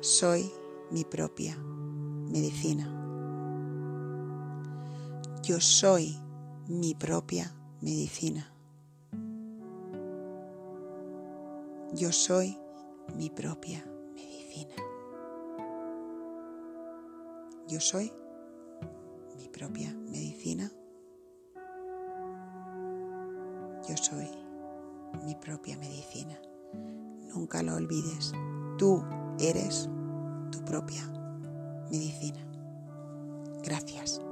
soy 0.00 0.50
mi 0.90 1.04
propia 1.04 1.58
medicina. 1.58 2.96
Yo 5.42 5.60
soy 5.60 6.16
mi 6.70 6.94
propia 6.94 7.52
medicina. 7.80 8.46
Yo 11.92 12.12
soy 12.12 12.56
mi 13.16 13.28
propia 13.28 13.84
medicina. 14.14 14.76
Yo 17.66 17.80
soy 17.80 18.12
mi 19.36 19.48
propia 19.48 19.92
medicina. 19.92 20.70
Yo 23.88 23.96
soy 23.96 24.30
mi 25.24 25.34
propia 25.34 25.76
medicina. 25.76 26.40
Nunca 27.34 27.64
lo 27.64 27.74
olvides. 27.74 28.32
Tú 28.78 29.02
eres 29.40 29.90
tu 30.52 30.64
propia 30.64 31.02
medicina. 31.90 32.38
Gracias. 33.64 34.22